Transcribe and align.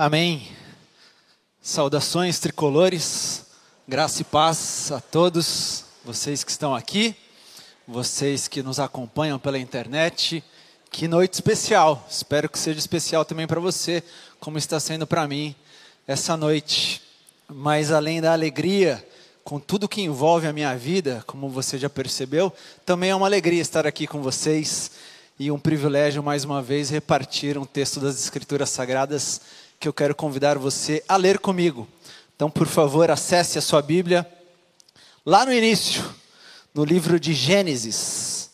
Amém. 0.00 0.46
Saudações 1.60 2.38
tricolores, 2.38 3.46
graça 3.88 4.22
e 4.22 4.24
paz 4.24 4.92
a 4.92 5.00
todos 5.00 5.86
vocês 6.04 6.44
que 6.44 6.52
estão 6.52 6.72
aqui, 6.72 7.16
vocês 7.84 8.46
que 8.46 8.62
nos 8.62 8.78
acompanham 8.78 9.40
pela 9.40 9.58
internet. 9.58 10.44
Que 10.88 11.08
noite 11.08 11.34
especial, 11.34 12.06
espero 12.08 12.48
que 12.48 12.60
seja 12.60 12.78
especial 12.78 13.24
também 13.24 13.48
para 13.48 13.58
você, 13.58 14.04
como 14.38 14.56
está 14.56 14.78
sendo 14.78 15.04
para 15.04 15.26
mim 15.26 15.52
essa 16.06 16.36
noite. 16.36 17.02
Mas 17.48 17.90
além 17.90 18.20
da 18.20 18.32
alegria, 18.32 19.04
com 19.42 19.58
tudo 19.58 19.88
que 19.88 20.00
envolve 20.00 20.46
a 20.46 20.52
minha 20.52 20.76
vida, 20.76 21.24
como 21.26 21.48
você 21.48 21.76
já 21.76 21.90
percebeu, 21.90 22.52
também 22.86 23.10
é 23.10 23.16
uma 23.16 23.26
alegria 23.26 23.60
estar 23.60 23.84
aqui 23.84 24.06
com 24.06 24.22
vocês 24.22 24.92
e 25.40 25.50
um 25.50 25.58
privilégio 25.58 26.22
mais 26.22 26.44
uma 26.44 26.62
vez 26.62 26.88
repartir 26.88 27.58
um 27.58 27.64
texto 27.64 27.98
das 27.98 28.22
Escrituras 28.22 28.70
Sagradas 28.70 29.40
que 29.78 29.86
eu 29.86 29.92
quero 29.92 30.14
convidar 30.14 30.58
você 30.58 31.04
a 31.08 31.16
ler 31.16 31.38
comigo. 31.38 31.86
Então, 32.34 32.50
por 32.50 32.66
favor, 32.66 33.10
acesse 33.10 33.58
a 33.58 33.62
sua 33.62 33.80
Bíblia 33.80 34.28
lá 35.24 35.46
no 35.46 35.52
início, 35.52 36.02
no 36.74 36.84
livro 36.84 37.18
de 37.20 37.32
Gênesis. 37.32 38.50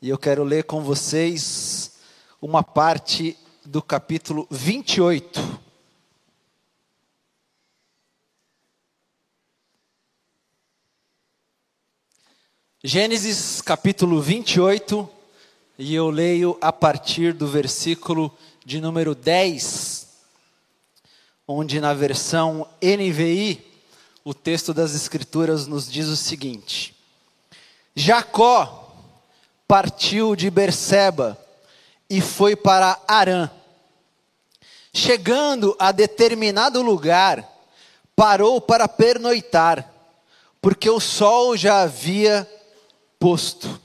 E 0.00 0.08
eu 0.08 0.18
quero 0.18 0.44
ler 0.44 0.64
com 0.64 0.82
vocês 0.82 1.92
uma 2.40 2.62
parte 2.62 3.36
do 3.64 3.82
capítulo 3.82 4.46
28. 4.50 5.60
Gênesis 12.84 13.60
capítulo 13.60 14.20
28, 14.20 15.08
e 15.78 15.94
eu 15.94 16.10
leio 16.10 16.58
a 16.60 16.72
partir 16.72 17.32
do 17.32 17.46
versículo 17.46 18.36
de 18.64 18.80
número 18.80 19.14
10 19.14 20.01
onde 21.46 21.80
na 21.80 21.92
versão 21.92 22.66
NVI 22.80 23.64
o 24.24 24.32
texto 24.32 24.72
das 24.72 24.94
Escrituras 24.94 25.66
nos 25.66 25.90
diz 25.90 26.06
o 26.08 26.16
seguinte: 26.16 26.94
Jacó 27.94 28.94
partiu 29.66 30.36
de 30.36 30.50
Berseba 30.50 31.38
e 32.08 32.20
foi 32.20 32.54
para 32.54 33.00
Arã. 33.08 33.50
Chegando 34.94 35.74
a 35.78 35.90
determinado 35.90 36.82
lugar, 36.82 37.48
parou 38.14 38.60
para 38.60 38.86
pernoitar, 38.86 39.90
porque 40.60 40.90
o 40.90 41.00
sol 41.00 41.56
já 41.56 41.82
havia 41.82 42.48
posto. 43.18 43.80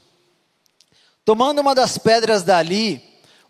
Tomando 1.24 1.60
uma 1.60 1.74
das 1.74 1.98
pedras 1.98 2.44
dali, 2.44 3.02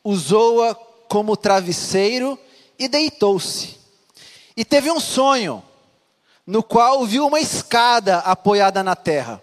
usou-a 0.04 0.76
como 1.10 1.36
travesseiro 1.36 2.38
e 2.78 2.88
deitou-se. 2.88 3.77
E 4.58 4.66
teve 4.66 4.90
um 4.90 5.00
sonho, 5.00 5.64
no 6.46 6.64
qual 6.64 7.06
viu 7.06 7.28
uma 7.28 7.40
escada 7.40 8.18
apoiada 8.18 8.84
na 8.84 8.96
terra. 8.96 9.40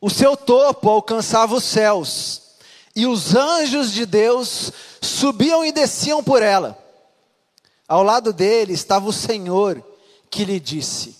O 0.00 0.08
seu 0.08 0.36
topo 0.36 0.88
alcançava 0.88 1.56
os 1.56 1.64
céus, 1.64 2.42
e 2.94 3.08
os 3.08 3.34
anjos 3.34 3.90
de 3.90 4.06
Deus 4.06 4.70
subiam 5.02 5.64
e 5.64 5.72
desciam 5.72 6.22
por 6.22 6.42
ela. 6.42 6.78
Ao 7.88 8.04
lado 8.04 8.32
dele 8.32 8.72
estava 8.72 9.08
o 9.08 9.12
Senhor, 9.12 9.84
que 10.30 10.44
lhe 10.44 10.60
disse: 10.60 11.16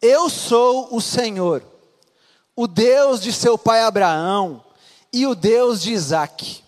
Eu 0.00 0.30
sou 0.30 0.94
o 0.94 1.00
Senhor, 1.00 1.60
o 2.54 2.68
Deus 2.68 3.20
de 3.20 3.32
seu 3.32 3.58
pai 3.58 3.82
Abraão 3.82 4.62
e 5.12 5.26
o 5.26 5.34
Deus 5.34 5.82
de 5.82 5.92
Isaque. 5.92 6.62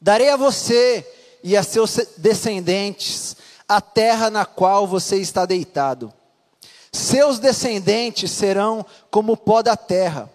Darei 0.00 0.30
a 0.30 0.36
você 0.36 1.08
e 1.44 1.56
a 1.56 1.62
seus 1.62 1.96
descendentes 2.16 3.36
a 3.76 3.80
terra 3.80 4.30
na 4.30 4.44
qual 4.44 4.86
você 4.86 5.16
está 5.16 5.46
deitado. 5.46 6.12
Seus 6.92 7.38
descendentes 7.38 8.30
serão 8.30 8.84
como 9.10 9.32
o 9.32 9.36
pó 9.36 9.62
da 9.62 9.76
terra, 9.76 10.30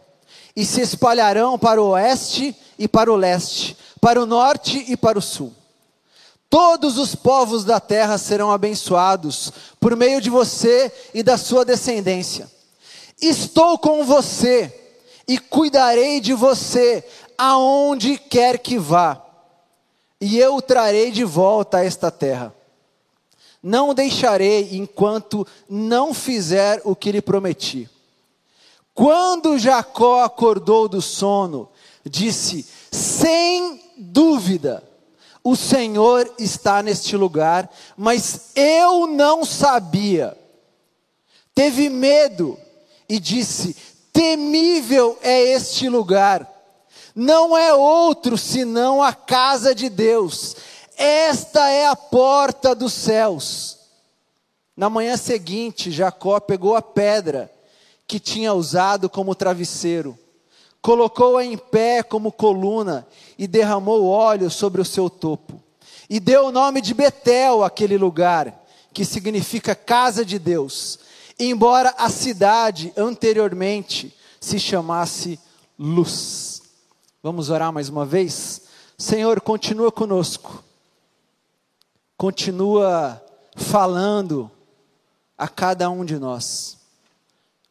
e 0.56 0.66
se 0.66 0.82
espalharão 0.82 1.58
para 1.58 1.82
o 1.82 1.89
oeste 1.89 2.56
e 2.80 2.88
para 2.88 3.11
o 3.11 3.16
leste, 3.16 3.78
para 4.02 4.20
o 4.22 4.26
norte 4.26 4.84
e 4.88 4.98
para 4.98 5.20
o 5.20 5.22
sul. 5.22 5.54
Todos 6.50 6.98
os 6.98 7.14
povos 7.14 7.64
da 7.64 7.80
terra 7.80 8.17
serão 8.17 8.52
abençoados 8.52 9.52
por 9.80 9.95
meio 9.95 10.20
de 10.20 10.30
você 10.30 10.92
e 11.14 11.22
da 11.22 11.38
sua 11.38 11.64
descendência. 11.64 12.50
Estou 13.22 13.78
com 13.78 14.04
você 14.04 14.73
e 15.28 15.38
cuidarei 15.38 16.20
de 16.20 16.34
você 16.34 17.04
aonde 17.38 18.17
quer 18.17 18.58
que 18.58 18.80
vá, 18.80 19.22
e 20.20 20.40
eu 20.40 20.56
o 20.56 20.61
trarei 20.61 21.11
de 21.11 21.23
volta 21.23 21.78
a 21.78 21.86
esta 21.86 22.10
terra. 22.10 22.57
Não 23.67 23.89
o 23.89 23.94
deixarei 23.94 24.78
enquanto 24.78 25.45
não 25.67 26.14
fizer 26.14 26.82
o 26.86 26.95
que 26.95 27.11
lhe 27.11 27.22
prometi. 27.22 27.89
Quando 28.94 29.60
Jacó 29.60 30.23
acordou 30.23 30.88
do 30.88 31.02
sono, 31.02 31.67
disse: 32.05 32.66
Sem 32.89 33.83
dúvida, 33.98 34.82
o 35.44 35.54
Senhor 35.54 36.33
está 36.39 36.82
neste 36.82 37.17
lugar, 37.17 37.70
mas 37.98 38.52
eu 38.55 39.05
não 39.05 39.44
sabia. 39.44 40.38
Teve 41.54 41.89
medo 41.89 42.58
e 43.10 43.20
disse: 43.20 43.76
Temível 44.14 45.20
é 45.22 45.42
este 45.42 45.89
lugar. 45.89 46.49
Não 47.14 47.58
é 47.58 47.73
outro 47.73 48.38
senão 48.38 49.04
a 49.04 49.11
casa 49.11 49.76
de 49.76 49.89
Deus 49.89 50.55
esta 50.98 51.70
é 51.70 51.88
a 51.88 51.96
porta 51.96 52.74
dos 52.74 52.92
céus. 52.92 53.78
Na 54.76 54.90
manhã 54.90 55.16
seguinte, 55.16 55.92
Jacó 55.92 56.40
pegou 56.40 56.76
a 56.76 56.82
pedra 56.82 57.52
que 58.08 58.20
tinha 58.20 58.54
usado 58.54 59.10
como 59.10 59.36
travesseiro, 59.36 60.18
colocou-a 60.82 61.46
em 61.46 61.58
pé 61.58 62.02
como 62.02 62.32
coluna 62.32 63.06
e 63.38 63.46
derramou 63.46 64.08
óleo 64.08 64.50
sobre 64.50 64.82
o 64.82 64.86
seu 64.86 65.10
topo. 65.10 65.62
E 66.10 66.20
deu 66.20 66.48
o 66.48 66.52
nome 66.52 66.82
de 66.82 66.94
Betel 66.94 67.64
àquele 67.64 67.98
lugar, 67.98 68.66
que 68.94 69.06
significa 69.06 69.76
casa 69.76 70.26
de 70.26 70.40
Deus, 70.40 71.00
embora 71.38 71.94
a 71.98 72.10
cidade 72.10 72.92
anteriormente 72.98 74.16
se 74.40 74.60
chamasse 74.60 75.40
Luz. 75.78 76.64
Vamos 77.22 77.50
orar 77.50 77.72
mais 77.72 77.90
uma 77.90 78.06
vez? 78.06 78.62
Senhor, 78.98 79.42
continua 79.42 79.92
conosco 79.92 80.64
continua 82.17 83.23
falando 83.55 84.50
a 85.38 85.48
cada 85.48 85.89
um 85.89 86.04
de 86.04 86.17
nós, 86.17 86.78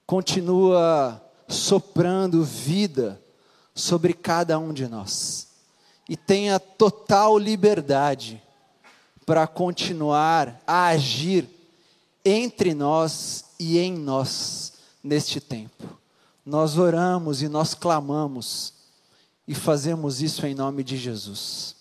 continua 0.06 1.20
soprando 1.48 2.44
vida 2.44 3.20
sobre 3.74 4.14
cada 4.14 4.58
um 4.58 4.72
de 4.72 4.86
nós, 4.86 5.48
e 6.08 6.16
tenha 6.16 6.60
total 6.60 7.36
liberdade 7.36 8.40
para 9.26 9.46
continuar 9.48 10.62
a 10.64 10.86
agir 10.86 11.48
entre 12.24 12.72
nós 12.74 13.44
e 13.58 13.78
em 13.78 13.92
nós 13.92 14.74
neste 15.02 15.40
tempo. 15.40 15.98
Nós 16.44 16.78
oramos 16.78 17.42
e 17.42 17.48
nós 17.48 17.74
clamamos 17.74 18.72
e 19.48 19.54
fazemos 19.54 20.22
isso 20.22 20.46
em 20.46 20.54
nome 20.54 20.84
de 20.84 20.96
Jesus. 20.96 21.74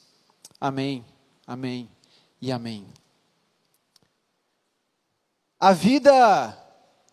Amém. 0.60 1.06
Amém 1.46 1.95
e 2.42 2.52
amém. 2.52 2.86
A 5.60 5.74
vida 5.74 6.58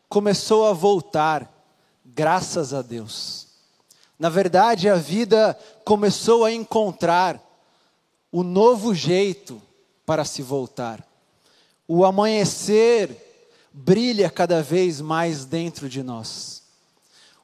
começou 0.08 0.66
a 0.66 0.72
voltar, 0.72 1.50
graças 2.04 2.74
a 2.74 2.82
Deus. 2.82 3.46
Na 4.18 4.28
verdade, 4.28 4.88
a 4.88 4.96
vida 4.96 5.58
começou 5.84 6.44
a 6.44 6.52
encontrar 6.52 7.40
o 8.30 8.42
novo 8.42 8.94
jeito 8.94 9.60
para 10.04 10.24
se 10.24 10.42
voltar. 10.42 11.06
O 11.88 12.04
amanhecer 12.04 13.32
brilha 13.72 14.30
cada 14.30 14.62
vez 14.62 15.00
mais 15.00 15.44
dentro 15.44 15.88
de 15.88 16.02
nós. 16.02 16.62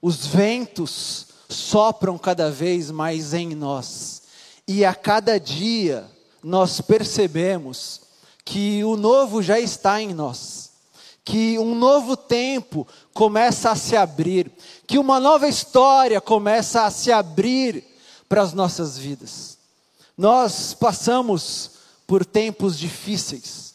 Os 0.00 0.26
ventos 0.26 1.26
sopram 1.48 2.18
cada 2.18 2.50
vez 2.50 2.90
mais 2.90 3.34
em 3.34 3.54
nós. 3.54 4.22
E 4.66 4.84
a 4.84 4.94
cada 4.94 5.40
dia 5.40 6.08
nós 6.48 6.80
percebemos 6.80 8.00
que 8.42 8.82
o 8.82 8.96
novo 8.96 9.42
já 9.42 9.60
está 9.60 10.00
em 10.00 10.14
nós, 10.14 10.70
que 11.22 11.58
um 11.58 11.74
novo 11.74 12.16
tempo 12.16 12.88
começa 13.12 13.70
a 13.70 13.76
se 13.76 13.94
abrir, 13.94 14.50
que 14.86 14.98
uma 14.98 15.20
nova 15.20 15.46
história 15.46 16.22
começa 16.22 16.84
a 16.84 16.90
se 16.90 17.12
abrir 17.12 17.84
para 18.26 18.40
as 18.40 18.54
nossas 18.54 18.96
vidas. 18.96 19.58
Nós 20.16 20.72
passamos 20.72 21.72
por 22.06 22.24
tempos 22.24 22.78
difíceis, 22.78 23.74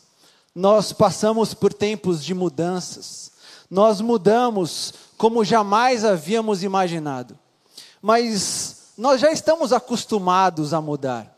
nós 0.55 0.91
passamos 0.91 1.53
por 1.53 1.71
tempos 1.71 2.25
de 2.25 2.33
mudanças, 2.33 3.33
nós 3.69 4.01
mudamos 4.01 4.95
como 5.15 5.45
jamais 5.45 6.03
havíamos 6.03 6.63
imaginado, 6.63 7.37
mas 8.01 8.93
nós 8.97 9.21
já 9.21 9.31
estamos 9.31 9.71
acostumados 9.71 10.73
a 10.73 10.81
mudar 10.81 11.32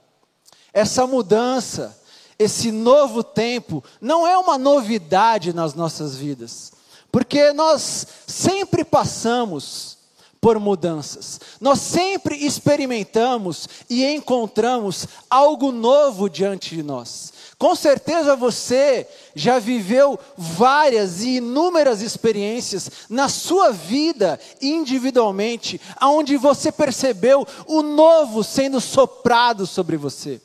essa 0.75 1.07
mudança, 1.07 1.97
esse 2.37 2.69
novo 2.69 3.23
tempo 3.23 3.81
não 4.01 4.27
é 4.27 4.37
uma 4.37 4.57
novidade 4.57 5.53
nas 5.53 5.73
nossas 5.73 6.17
vidas, 6.17 6.73
porque 7.09 7.53
nós 7.53 8.05
sempre 8.27 8.83
passamos 8.83 9.95
por 10.41 10.59
mudanças, 10.59 11.39
nós 11.61 11.79
sempre 11.79 12.35
experimentamos 12.45 13.69
e 13.89 14.03
encontramos 14.05 15.07
algo 15.29 15.71
novo 15.71 16.29
diante 16.29 16.75
de 16.75 16.83
nós. 16.83 17.33
Com 17.57 17.73
certeza 17.73 18.35
você 18.35 19.07
já 19.33 19.59
viveu 19.59 20.19
várias 20.37 21.21
e 21.21 21.37
inúmeras 21.37 22.01
experiências 22.01 22.91
na 23.09 23.29
sua 23.29 23.71
vida 23.71 24.37
individualmente, 24.61 25.79
aonde 25.95 26.35
você 26.35 26.69
percebeu 26.69 27.47
o 27.65 27.81
novo 27.81 28.43
sendo 28.43 28.81
soprado 28.81 29.65
sobre 29.65 29.95
você. 29.95 30.41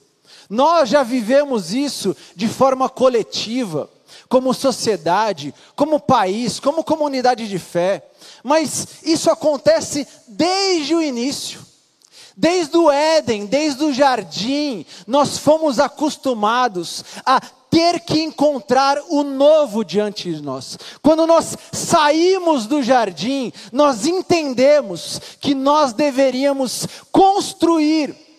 Nós 0.51 0.89
já 0.89 1.05
vivemos 1.05 1.73
isso 1.73 2.17
de 2.35 2.49
forma 2.49 2.89
coletiva, 2.89 3.89
como 4.29 4.53
sociedade, 4.53 5.55
como 5.77 6.01
país, 6.01 6.59
como 6.59 6.83
comunidade 6.83 7.49
de 7.49 7.59
fé. 7.59 8.05
Mas 8.43 9.05
isso 9.05 9.31
acontece 9.31 10.07
desde 10.27 10.93
o 10.93 11.01
início. 11.01 11.61
Desde 12.37 12.77
o 12.77 12.91
Éden, 12.91 13.47
desde 13.47 13.85
o 13.85 13.93
jardim, 13.93 14.85
nós 15.07 15.39
fomos 15.39 15.79
acostumados 15.79 17.05
a 17.25 17.41
ter 17.41 18.01
que 18.01 18.21
encontrar 18.21 18.99
o 19.09 19.23
novo 19.23 19.85
diante 19.85 20.35
de 20.35 20.43
nós. 20.43 20.77
Quando 21.01 21.27
nós 21.27 21.57
saímos 21.71 22.67
do 22.67 22.83
jardim, 22.83 23.53
nós 23.71 24.05
entendemos 24.05 25.21
que 25.41 25.55
nós 25.55 25.93
deveríamos 25.93 26.89
construir 27.13 28.30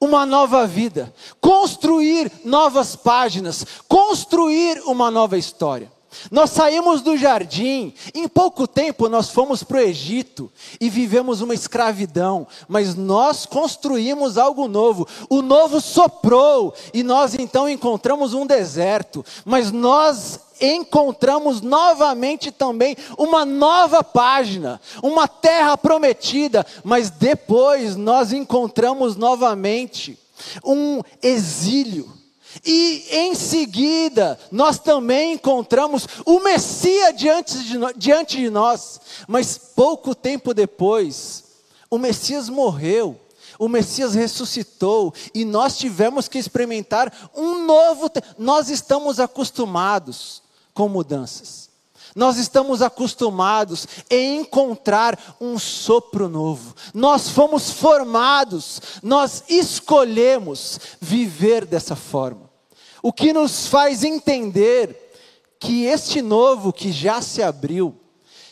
uma 0.00 0.24
nova 0.24 0.66
vida, 0.66 1.12
construir 1.40 2.30
novas 2.44 2.94
páginas, 2.94 3.66
construir 3.88 4.80
uma 4.86 5.10
nova 5.10 5.36
história. 5.36 5.90
Nós 6.30 6.50
saímos 6.50 7.00
do 7.00 7.16
jardim, 7.16 7.94
em 8.14 8.28
pouco 8.28 8.66
tempo 8.66 9.08
nós 9.08 9.30
fomos 9.30 9.62
para 9.62 9.78
o 9.78 9.80
Egito 9.80 10.50
e 10.80 10.88
vivemos 10.90 11.40
uma 11.40 11.54
escravidão, 11.54 12.46
mas 12.68 12.94
nós 12.94 13.46
construímos 13.46 14.36
algo 14.36 14.68
novo. 14.68 15.06
O 15.28 15.42
novo 15.42 15.80
soprou 15.80 16.74
e 16.92 17.02
nós 17.02 17.34
então 17.34 17.68
encontramos 17.68 18.34
um 18.34 18.46
deserto, 18.46 19.24
mas 19.44 19.70
nós 19.70 20.40
encontramos 20.60 21.60
novamente 21.60 22.50
também 22.50 22.96
uma 23.16 23.44
nova 23.44 24.02
página, 24.02 24.80
uma 25.02 25.28
terra 25.28 25.76
prometida, 25.78 26.66
mas 26.82 27.10
depois 27.10 27.96
nós 27.96 28.32
encontramos 28.32 29.16
novamente 29.16 30.18
um 30.64 31.00
exílio 31.22 32.17
e 32.64 33.04
em 33.10 33.34
seguida, 33.34 34.38
nós 34.50 34.78
também 34.78 35.34
encontramos 35.34 36.06
o 36.24 36.40
Messias 36.40 37.16
diante 37.16 37.58
de, 37.58 37.78
diante 37.96 38.36
de 38.36 38.50
nós. 38.50 39.00
Mas 39.26 39.58
pouco 39.58 40.14
tempo 40.14 40.52
depois, 40.54 41.44
o 41.90 41.98
Messias 41.98 42.48
morreu. 42.48 43.18
O 43.58 43.68
Messias 43.68 44.14
ressuscitou 44.14 45.12
e 45.34 45.44
nós 45.44 45.76
tivemos 45.76 46.28
que 46.28 46.38
experimentar 46.38 47.12
um 47.34 47.66
novo. 47.66 48.08
Nós 48.38 48.70
estamos 48.70 49.18
acostumados 49.18 50.42
com 50.72 50.88
mudanças. 50.88 51.68
Nós 52.14 52.38
estamos 52.38 52.82
acostumados 52.82 53.86
em 54.08 54.40
encontrar 54.40 55.36
um 55.40 55.58
sopro 55.58 56.28
novo. 56.28 56.74
Nós 56.94 57.28
fomos 57.28 57.70
formados, 57.70 58.80
nós 59.02 59.44
escolhemos 59.48 60.78
viver 61.00 61.64
dessa 61.64 61.94
forma. 61.94 62.47
O 63.02 63.12
que 63.12 63.32
nos 63.32 63.66
faz 63.66 64.02
entender 64.04 65.08
que 65.58 65.84
este 65.84 66.22
novo 66.22 66.72
que 66.72 66.92
já 66.92 67.20
se 67.20 67.42
abriu, 67.42 67.94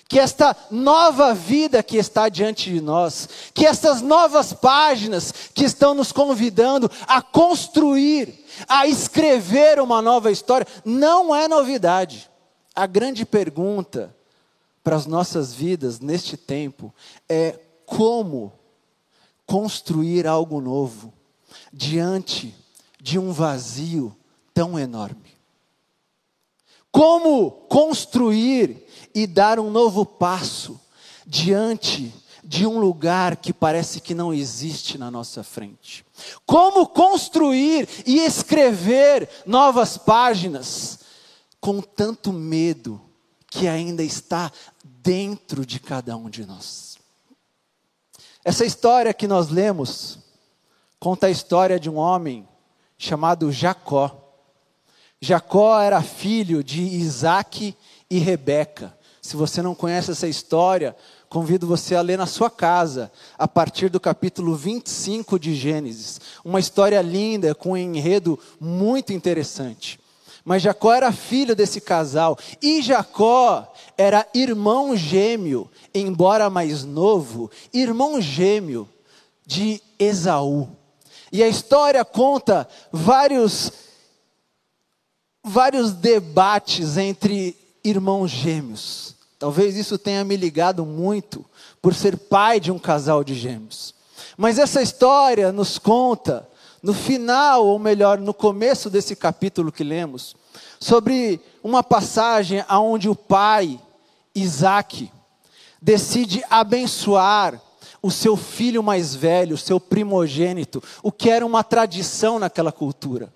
que 0.09 0.19
esta 0.19 0.57
nova 0.71 1.35
vida 1.35 1.83
que 1.83 1.97
está 1.97 2.29
diante 2.29 2.71
de 2.73 2.81
nós, 2.81 3.29
que 3.53 3.67
essas 3.67 4.01
novas 4.01 4.53
páginas 4.53 5.33
que 5.53 5.65
estão 5.65 5.95
nos 5.95 6.13
convidando 6.13 6.91
a 7.07 7.21
construir, 7.21 8.45
a 8.69 8.87
escrever 8.87 9.81
uma 9.81 10.01
nova 10.01 10.31
história, 10.31 10.67
não 10.85 11.35
é 11.35 11.49
novidade. 11.49 12.31
A 12.75 12.87
grande 12.87 13.25
pergunta 13.25 14.15
para 14.85 14.95
as 14.95 15.07
nossas 15.07 15.53
vidas 15.53 15.99
neste 15.99 16.37
tempo 16.37 16.95
é 17.29 17.59
como 17.85 18.53
construir 19.45 20.27
algo 20.27 20.61
novo 20.61 21.13
diante 21.73 22.55
de 23.01 23.19
um 23.19 23.33
vazio 23.33 24.17
tão 24.56 24.79
enorme. 24.79 25.37
Como 26.91 27.50
construir 27.50 28.88
e 29.14 29.26
dar 29.26 29.58
um 29.58 29.70
novo 29.70 30.06
passo 30.06 30.81
diante 31.26 32.11
de 32.43 32.67
um 32.67 32.79
lugar 32.79 33.37
que 33.37 33.53
parece 33.53 34.00
que 34.00 34.14
não 34.14 34.32
existe 34.32 34.97
na 34.97 35.11
nossa 35.11 35.44
frente? 35.44 36.06
Como 36.47 36.87
construir 36.87 37.87
e 38.06 38.20
escrever 38.20 39.29
novas 39.44 39.99
páginas 39.99 41.00
com 41.61 41.82
tanto 41.82 42.32
medo 42.32 42.99
que 43.50 43.69
ainda 43.69 44.02
está 44.02 44.50
dentro 44.82 45.67
de 45.67 45.79
cada 45.79 46.17
um 46.17 46.31
de 46.31 46.47
nós. 46.47 46.97
Essa 48.43 48.64
história 48.64 49.12
que 49.12 49.29
nós 49.29 49.50
lemos 49.50 50.19
conta 50.99 51.26
a 51.26 51.31
história 51.31 51.79
de 51.79 51.91
um 51.91 51.97
homem 51.97 52.49
chamado 52.97 53.52
Jacó. 53.52 54.23
Jacó 55.26 55.81
era 55.81 56.00
filho 56.02 56.62
de 56.62 56.81
Isaac 56.82 57.76
e 58.08 58.19
Rebeca. 58.19 58.96
Se 59.20 59.34
você 59.34 59.61
não 59.61 59.75
conhece 59.75 60.12
essa 60.12 60.28
história, 60.28 60.94
convido 61.28 61.67
você 61.67 61.96
a 61.96 62.00
ler 62.00 62.17
na 62.17 62.26
sua 62.26 62.49
casa, 62.49 63.11
a 63.37 63.49
partir 63.49 63.88
do 63.88 63.99
capítulo 63.99 64.55
25 64.55 65.37
de 65.37 65.52
Gênesis. 65.52 66.20
Uma 66.44 66.61
história 66.61 67.02
linda, 67.02 67.56
com 67.56 67.73
um 67.73 67.76
enredo 67.76 68.38
muito 68.61 69.12
interessante. 69.12 69.99
Mas 70.44 70.62
Jacó 70.62 70.94
era 70.94 71.11
filho 71.11 71.56
desse 71.56 71.81
casal. 71.81 72.38
E 72.62 72.81
Jacó 72.81 73.67
era 73.99 74.25
irmão 74.32 74.96
gêmeo, 74.96 75.69
embora 75.93 76.49
mais 76.49 76.84
novo, 76.84 77.50
irmão 77.75 78.20
gêmeo 78.20 78.88
de 79.44 79.82
Esaú. 79.99 80.69
E 81.32 81.43
a 81.43 81.49
história 81.49 82.05
conta 82.05 82.69
vários 82.93 83.73
vários 85.47 85.93
debates 85.93 86.97
entre 86.97 87.57
irmãos 87.85 88.29
gêmeos. 88.33 89.15
Talvez 89.38 89.76
isso 89.76 89.97
tenha 89.97 90.25
me 90.25 90.37
ligado 90.37 90.85
muito 90.85 91.45
por 91.81 91.95
ser 91.95 92.17
pai 92.17 92.59
de 92.59 92.73
um 92.73 92.81
casal 92.81 93.23
de 93.23 93.33
gêmeos. 93.33 93.95
Mas 94.37 94.59
essa 94.59 94.83
história 94.83 95.53
nos 95.53 95.79
conta 95.79 96.49
no 96.83 96.93
final, 96.93 97.65
ou 97.65 97.79
melhor, 97.79 98.19
no 98.19 98.35
começo 98.35 98.91
desse 98.91 99.15
capítulo 99.15 99.71
que 99.71 99.85
lemos, 99.85 100.35
sobre 100.81 101.41
uma 101.62 101.83
passagem 101.83 102.65
onde 102.69 103.09
o 103.09 103.15
pai, 103.15 103.81
Isaac, 104.35 105.11
decide 105.81 106.43
abençoar 106.50 107.61
o 108.03 108.11
seu 108.11 108.37
filho 108.37 108.83
mais 108.83 109.15
velho, 109.15 109.55
o 109.55 109.59
seu 109.59 109.79
primogênito, 109.79 110.83
o 111.03 111.12
que 111.12 111.31
era 111.31 111.47
uma 111.47 111.62
tradição 111.62 112.38
naquela 112.38 112.73
cultura. 112.73 113.33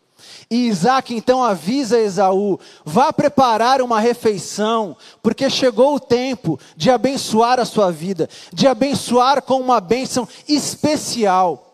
E 0.50 0.66
Isaac 0.66 1.14
então 1.14 1.45
avisa 1.45 2.00
Esaú: 2.00 2.59
vá 2.85 3.12
preparar 3.12 3.80
uma 3.80 4.00
refeição, 4.00 4.97
porque 5.23 5.49
chegou 5.49 5.95
o 5.95 6.00
tempo 6.00 6.59
de 6.76 6.90
abençoar 6.90 7.61
a 7.61 7.64
sua 7.64 7.92
vida, 7.92 8.28
de 8.52 8.66
abençoar 8.66 9.42
com 9.42 9.61
uma 9.61 9.80
bênção 9.80 10.26
especial. 10.49 11.69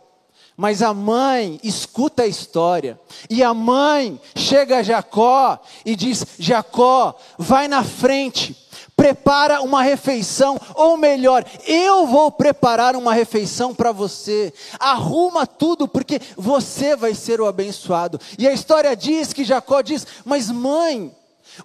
Mas 0.55 0.83
a 0.83 0.93
mãe 0.93 1.59
escuta 1.63 2.23
a 2.23 2.27
história, 2.27 3.01
e 3.31 3.43
a 3.43 3.55
mãe 3.55 4.21
chega 4.35 4.79
a 4.79 4.83
Jacó 4.83 5.59
e 5.85 5.97
diz: 5.97 6.27
Jacó, 6.39 7.15
vai 7.39 7.69
na 7.69 7.83
frente, 7.83 8.55
prepara 8.97 9.61
uma 9.61 9.83
refeição, 9.83 10.59
ou 10.75 10.97
melhor, 10.97 11.45
eu 11.67 12.07
vou 12.07 12.31
preparar 12.33 12.97
uma 12.97 13.13
refeição 13.13 13.75
para 13.75 13.93
você. 13.93 14.53
Arruma 14.81 15.47
tudo, 15.47 15.87
porque 15.87 16.19
você 16.37 16.97
vai 16.97 17.15
ser 17.15 17.41
o 17.41 17.47
abençoado. 17.47 18.19
E 18.39 18.49
a 18.49 18.53
história 18.53 18.97
diz 18.97 19.33
que 19.35 19.45
Jacó 19.45 19.83
diz: 19.83 20.07
Mas 20.25 20.51
mãe, 20.51 21.15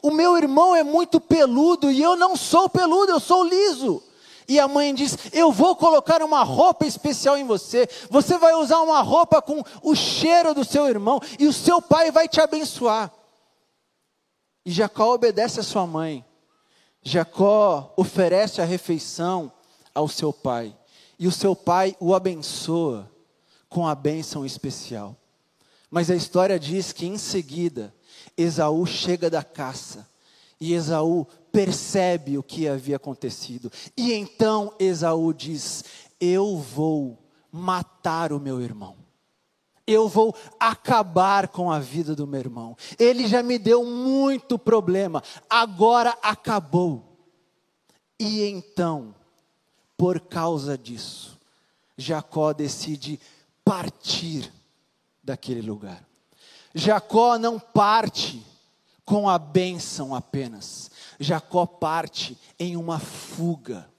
o 0.02 0.12
meu 0.12 0.38
irmão 0.38 0.76
é 0.76 0.84
muito 0.84 1.22
peludo 1.22 1.90
e 1.90 2.02
eu 2.02 2.18
não 2.18 2.36
sou 2.36 2.70
peludo, 2.70 3.14
eu 3.14 3.20
sou 3.20 3.44
liso. 3.44 4.04
E 4.48 4.60
a 4.60 4.68
mãe 4.68 4.94
diz: 4.94 5.18
Eu 5.32 5.52
vou 5.52 5.76
colocar 5.78 6.22
uma 6.22 6.44
roupa 6.44 6.86
especial 6.86 7.38
em 7.38 7.46
você. 7.46 7.88
Você 8.10 8.38
vai 8.38 8.54
usar 8.56 8.82
uma 8.82 9.02
roupa 9.02 9.42
com 9.42 9.64
o 9.82 9.96
cheiro 9.96 10.54
do 10.54 10.66
seu 10.66 10.88
irmão. 10.88 11.22
E 11.40 11.48
o 11.48 11.54
seu 11.54 11.82
pai 11.82 12.12
vai 12.12 12.28
te 12.28 12.42
abençoar. 12.42 13.10
E 14.66 14.72
Jacó 14.72 15.14
obedece 15.14 15.60
a 15.62 15.64
sua 15.64 15.88
mãe. 15.88 16.26
Jacó 17.04 17.94
oferece 17.98 18.62
a 18.62 18.66
refeição 18.66 19.52
ao 19.94 20.08
seu 20.08 20.32
pai. 20.32 20.76
E 21.18 21.28
o 21.28 21.32
seu 21.32 21.56
pai 21.56 21.96
o 22.00 22.14
abençoa 22.14 23.10
com 23.70 23.88
a 23.88 23.96
bênção 23.96 24.46
especial. 24.46 25.16
Mas 25.90 26.10
a 26.10 26.16
história 26.16 26.60
diz 26.60 26.92
que 26.92 27.06
em 27.06 27.18
seguida, 27.18 27.94
Esaú 28.38 28.86
chega 28.86 29.30
da 29.30 29.44
caça 29.44 30.10
e 30.60 30.74
Esaú 30.74 31.28
percebe 31.52 32.38
o 32.38 32.44
que 32.44 32.68
havia 32.68 32.96
acontecido. 32.96 33.72
E 33.98 34.14
então 34.14 34.74
Esaú 34.80 35.34
diz: 35.34 35.84
Eu 36.20 36.58
vou 36.58 37.18
matar 37.52 38.32
o 38.32 38.40
meu 38.40 38.62
irmão. 38.62 39.01
Eu 39.86 40.08
vou 40.08 40.36
acabar 40.60 41.48
com 41.48 41.72
a 41.72 41.80
vida 41.80 42.16
do 42.16 42.28
meu 42.28 42.40
irmão. 42.40 42.78
Ele 43.00 43.28
já 43.28 43.42
me 43.42 43.58
deu 43.58 43.86
muito 43.86 44.58
problema, 44.58 45.24
agora 45.50 46.18
acabou. 46.22 47.04
E 48.20 48.44
então, 48.44 49.16
por 49.98 50.20
causa 50.20 50.78
disso, 50.78 51.40
Jacó 51.98 52.54
decide 52.54 53.20
partir 53.64 54.52
daquele 55.24 55.62
lugar. 55.62 56.04
Jacó 56.74 57.38
não 57.38 57.60
parte 57.60 58.44
com 59.06 59.28
a 59.28 59.38
bênção 59.38 60.16
apenas. 60.16 60.90
Jacó 61.20 61.66
parte 61.66 62.38
em 62.58 62.78
uma 62.78 63.00
fuga. 63.00 63.90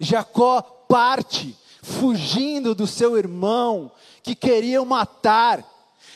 Jacó 0.00 0.60
parte 0.60 1.56
fugindo 1.82 2.74
do 2.74 2.86
seu 2.86 3.16
irmão 3.16 3.92
que 4.26 4.34
queria 4.34 4.82
o 4.82 4.86
matar. 4.86 5.64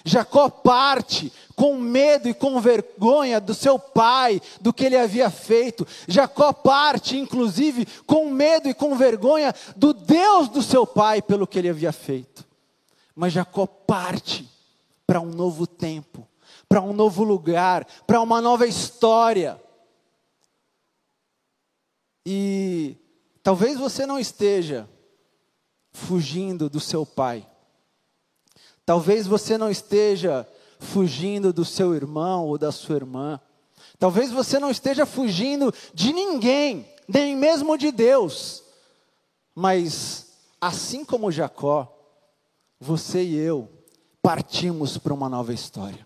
Jacó 0.04 0.48
parte 0.48 1.32
com 1.54 1.76
medo 1.76 2.28
e 2.28 2.34
com 2.34 2.58
vergonha 2.58 3.38
do 3.38 3.54
seu 3.54 3.78
pai, 3.78 4.40
do 4.60 4.72
que 4.72 4.84
ele 4.84 4.96
havia 4.96 5.30
feito. 5.30 5.86
Jacó 6.08 6.52
parte, 6.52 7.16
inclusive, 7.16 7.86
com 8.06 8.28
medo 8.30 8.68
e 8.68 8.74
com 8.74 8.96
vergonha 8.96 9.54
do 9.76 9.92
Deus 9.92 10.48
do 10.48 10.60
seu 10.60 10.84
pai 10.84 11.22
pelo 11.22 11.46
que 11.46 11.58
ele 11.58 11.68
havia 11.68 11.92
feito. 11.92 12.44
Mas 13.14 13.32
Jacó 13.32 13.66
parte 13.66 14.48
para 15.06 15.20
um 15.20 15.30
novo 15.30 15.66
tempo, 15.66 16.26
para 16.68 16.80
um 16.80 16.92
novo 16.92 17.22
lugar, 17.22 17.86
para 18.06 18.20
uma 18.20 18.40
nova 18.40 18.66
história. 18.66 19.60
E 22.26 22.96
talvez 23.42 23.78
você 23.78 24.04
não 24.04 24.18
esteja 24.18 24.88
fugindo 25.92 26.68
do 26.68 26.80
seu 26.80 27.04
pai. 27.04 27.46
Talvez 28.90 29.24
você 29.24 29.56
não 29.56 29.70
esteja 29.70 30.44
fugindo 30.80 31.52
do 31.52 31.64
seu 31.64 31.94
irmão 31.94 32.48
ou 32.48 32.58
da 32.58 32.72
sua 32.72 32.96
irmã. 32.96 33.40
Talvez 34.00 34.32
você 34.32 34.58
não 34.58 34.68
esteja 34.68 35.06
fugindo 35.06 35.72
de 35.94 36.12
ninguém, 36.12 36.92
nem 37.06 37.36
mesmo 37.36 37.78
de 37.78 37.92
Deus. 37.92 38.64
Mas, 39.54 40.32
assim 40.60 41.04
como 41.04 41.30
Jacó, 41.30 41.96
você 42.80 43.22
e 43.22 43.36
eu 43.36 43.68
partimos 44.20 44.98
para 44.98 45.14
uma 45.14 45.28
nova 45.28 45.54
história. 45.54 46.04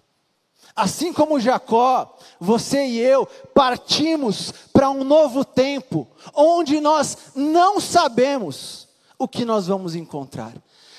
Assim 0.77 1.11
como 1.11 1.41
Jacó, 1.41 2.15
você 2.39 2.85
e 2.85 2.99
eu 2.99 3.25
partimos 3.55 4.53
para 4.75 4.91
um 4.91 5.05
novo 5.05 5.43
tempo, 5.43 6.07
onde 6.35 6.79
nós 6.81 7.17
não 7.35 7.81
sabemos 7.81 8.87
o 9.19 9.27
que 9.27 9.47
nós 9.47 9.69
vamos 9.69 9.95
encontrar. 9.95 10.53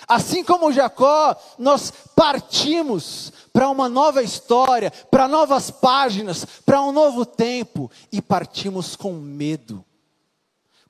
Assim 0.08 0.44
como 0.44 0.72
Jacó, 0.72 1.36
nós 1.58 1.92
partimos 2.16 3.32
para 3.52 3.70
uma 3.70 3.90
nova 3.90 4.22
história, 4.22 4.92
para 4.92 5.28
novas 5.28 5.72
páginas, 5.72 6.46
para 6.66 6.82
um 6.82 6.92
novo 6.92 7.26
tempo, 7.26 7.90
e 8.12 8.22
partimos 8.22 8.96
com 8.96 9.14
medo. 9.14 9.84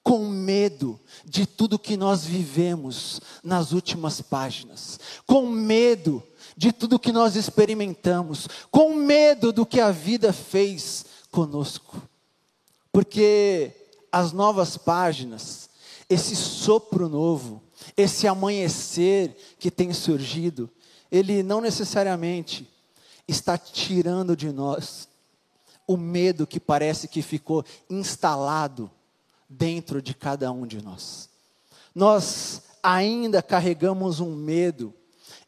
Com 0.04 0.28
medo 0.28 1.00
de 1.24 1.46
tudo 1.46 1.80
que 1.80 1.98
nós 1.98 2.26
vivemos 2.26 3.20
nas 3.44 3.72
últimas 3.72 4.22
páginas, 4.22 5.00
com 5.26 5.48
medo 5.48 6.22
de 6.56 6.72
tudo 6.72 7.00
que 7.00 7.12
nós 7.12 7.36
experimentamos, 7.36 8.48
com 8.70 8.94
medo 8.94 9.52
do 9.52 9.66
que 9.66 9.80
a 9.80 9.92
vida 9.92 10.32
fez 10.32 11.06
conosco. 11.32 12.02
Porque 12.92 13.72
as 14.12 14.32
novas 14.32 14.78
páginas, 14.78 15.70
esse 16.10 16.36
sopro 16.36 17.10
novo, 17.10 17.62
esse 17.96 18.28
amanhecer 18.28 19.36
que 19.58 19.72
tem 19.72 19.94
surgido, 19.94 20.70
ele 21.12 21.42
não 21.44 21.62
necessariamente 21.62 22.68
está 23.28 23.58
tirando 23.58 24.36
de 24.36 24.52
nós 24.52 25.08
o 25.88 25.98
medo 25.98 26.48
que 26.48 26.60
parece 26.60 27.08
que 27.08 27.22
ficou 27.22 27.64
instalado 27.90 28.90
dentro 29.48 30.02
de 30.02 30.14
cada 30.14 30.52
um 30.52 30.66
de 30.66 30.82
nós. 30.82 31.30
Nós 31.94 32.64
ainda 32.82 33.42
carregamos 33.42 34.20
um 34.20 34.36
medo, 34.36 34.94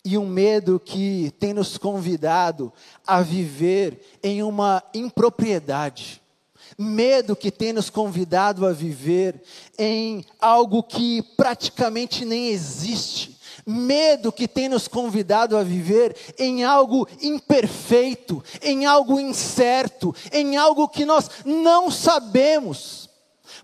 e 0.04 0.18
um 0.18 0.26
medo 0.26 0.80
que 0.80 1.32
tem 1.38 1.54
nos 1.54 1.78
convidado 1.78 2.72
a 3.06 3.22
viver 3.22 4.18
em 4.24 4.42
uma 4.42 4.82
impropriedade. 4.94 6.22
Medo 6.78 7.36
que 7.36 7.52
tem 7.52 7.74
nos 7.74 7.90
convidado 7.90 8.66
a 8.66 8.72
viver 8.72 9.42
em 9.78 10.26
algo 10.40 10.84
que 10.84 11.22
praticamente 11.36 12.26
nem 12.26 12.48
existe. 12.48 13.38
Medo 13.66 14.32
que 14.32 14.48
tem 14.48 14.70
nos 14.70 14.88
convidado 14.88 15.58
a 15.58 15.64
viver 15.64 16.16
em 16.38 16.64
algo 16.64 17.08
imperfeito, 17.22 18.44
em 18.62 18.86
algo 18.86 19.20
incerto, 19.20 20.16
em 20.32 20.56
algo 20.56 20.88
que 20.88 21.04
nós 21.04 21.30
não 21.46 21.92
sabemos 21.92 23.07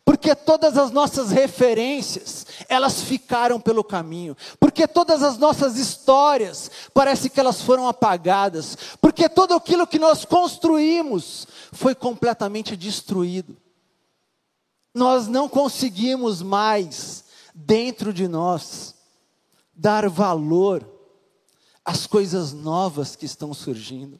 porque 0.05 0.35
todas 0.35 0.77
as 0.77 0.91
nossas 0.91 1.31
referências, 1.31 2.45
elas 2.67 3.01
ficaram 3.01 3.59
pelo 3.59 3.83
caminho, 3.83 4.35
porque 4.59 4.87
todas 4.87 5.23
as 5.23 5.37
nossas 5.37 5.77
histórias, 5.77 6.69
parece 6.93 7.29
que 7.29 7.39
elas 7.39 7.61
foram 7.61 7.87
apagadas, 7.87 8.77
porque 8.99 9.29
tudo 9.29 9.53
aquilo 9.53 9.87
que 9.87 9.97
nós 9.97 10.25
construímos 10.25 11.47
foi 11.71 11.95
completamente 11.95 12.75
destruído. 12.75 13.55
Nós 14.93 15.27
não 15.27 15.47
conseguimos 15.47 16.41
mais, 16.41 17.23
dentro 17.55 18.13
de 18.13 18.27
nós, 18.27 18.93
dar 19.73 20.07
valor 20.09 20.87
às 21.83 22.05
coisas 22.05 22.53
novas 22.53 23.15
que 23.15 23.25
estão 23.25 23.53
surgindo. 23.53 24.19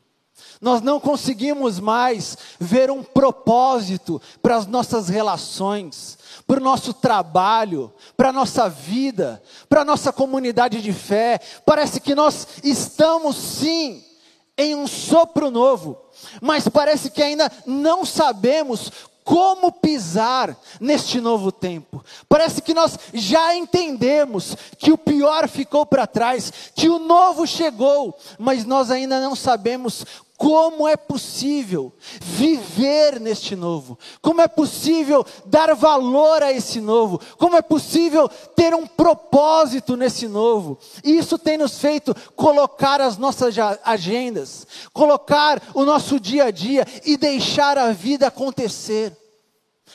Nós 0.64 0.82
não 0.82 0.98
conseguimos 0.98 1.78
mais 1.78 2.38
ver 2.58 2.90
um 2.90 3.04
propósito 3.04 4.22
para 4.42 4.56
as 4.56 4.66
nossas 4.66 5.10
relações, 5.10 6.18
para 6.48 6.62
o 6.62 6.64
nosso 6.64 6.94
trabalho, 6.94 7.92
para 8.16 8.30
a 8.30 8.32
nossa 8.32 8.70
vida, 8.70 9.44
para 9.68 9.82
a 9.82 9.86
nossa 9.86 10.14
comunidade 10.14 10.82
de 10.82 10.94
fé. 10.94 11.38
Parece 11.66 12.00
que 12.00 12.16
nós 12.16 12.48
estamos 12.64 13.36
sim 13.36 14.02
em 14.58 14.74
um 14.74 14.88
sopro 14.88 15.52
novo, 15.52 15.98
mas 16.42 16.66
parece 16.70 17.12
que 17.12 17.22
ainda 17.22 17.52
não 17.66 18.06
sabemos 18.06 18.90
como 19.26 19.70
pisar 19.70 20.56
neste 20.80 21.20
novo 21.20 21.52
tempo. 21.52 22.04
Parece 22.30 22.62
que 22.62 22.74
nós 22.74 22.98
já 23.14 23.54
entendemos 23.56 24.56
que 24.78 24.94
o 24.94 24.98
pior 24.98 25.50
ficou 25.50 25.86
para 25.86 26.08
trás, 26.08 26.72
que 26.74 26.88
o 26.88 27.00
novo 27.00 27.46
chegou, 27.46 28.18
mas 28.38 28.66
nós 28.66 28.92
ainda 28.92 29.20
não 29.20 29.36
sabemos 29.36 30.06
como 30.44 30.86
é 30.86 30.98
possível 30.98 31.94
viver 32.22 33.18
neste 33.18 33.56
novo? 33.56 33.98
Como 34.22 34.42
é 34.42 34.48
possível 34.50 35.26
dar 35.46 35.74
valor 35.74 36.44
a 36.44 36.52
esse 36.52 36.82
novo? 36.82 37.18
Como 37.38 37.56
é 37.56 37.62
possível 37.62 38.28
ter 38.54 38.74
um 38.74 38.86
propósito 38.86 39.96
nesse 39.96 40.28
novo? 40.28 40.78
E 41.02 41.16
isso 41.16 41.38
tem 41.38 41.58
nos 41.58 41.78
feito 41.78 42.14
colocar 42.36 43.00
as 43.00 43.16
nossas 43.16 43.56
agendas, 43.86 44.68
colocar 44.92 45.62
o 45.74 45.86
nosso 45.86 46.20
dia 46.20 46.44
a 46.44 46.52
dia 46.52 46.86
e 47.06 47.16
deixar 47.16 47.78
a 47.78 47.94
vida 47.94 48.28
acontecer. 48.28 49.16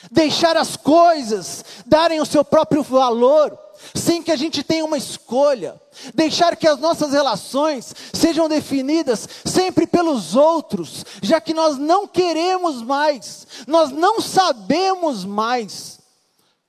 Deixar 0.09 0.57
as 0.57 0.75
coisas 0.75 1.63
darem 1.85 2.21
o 2.21 2.25
seu 2.25 2.43
próprio 2.43 2.81
valor 2.81 3.55
sem 3.93 4.21
que 4.21 4.31
a 4.31 4.35
gente 4.35 4.63
tenha 4.63 4.83
uma 4.83 4.97
escolha, 4.97 5.79
deixar 6.13 6.55
que 6.55 6.67
as 6.67 6.79
nossas 6.79 7.11
relações 7.11 7.93
sejam 8.13 8.47
definidas 8.47 9.27
sempre 9.45 9.85
pelos 9.87 10.35
outros, 10.35 11.05
já 11.21 11.39
que 11.39 11.53
nós 11.53 11.77
não 11.77 12.07
queremos 12.07 12.81
mais, 12.81 13.47
nós 13.67 13.91
não 13.91 14.21
sabemos 14.21 15.25
mais 15.25 15.99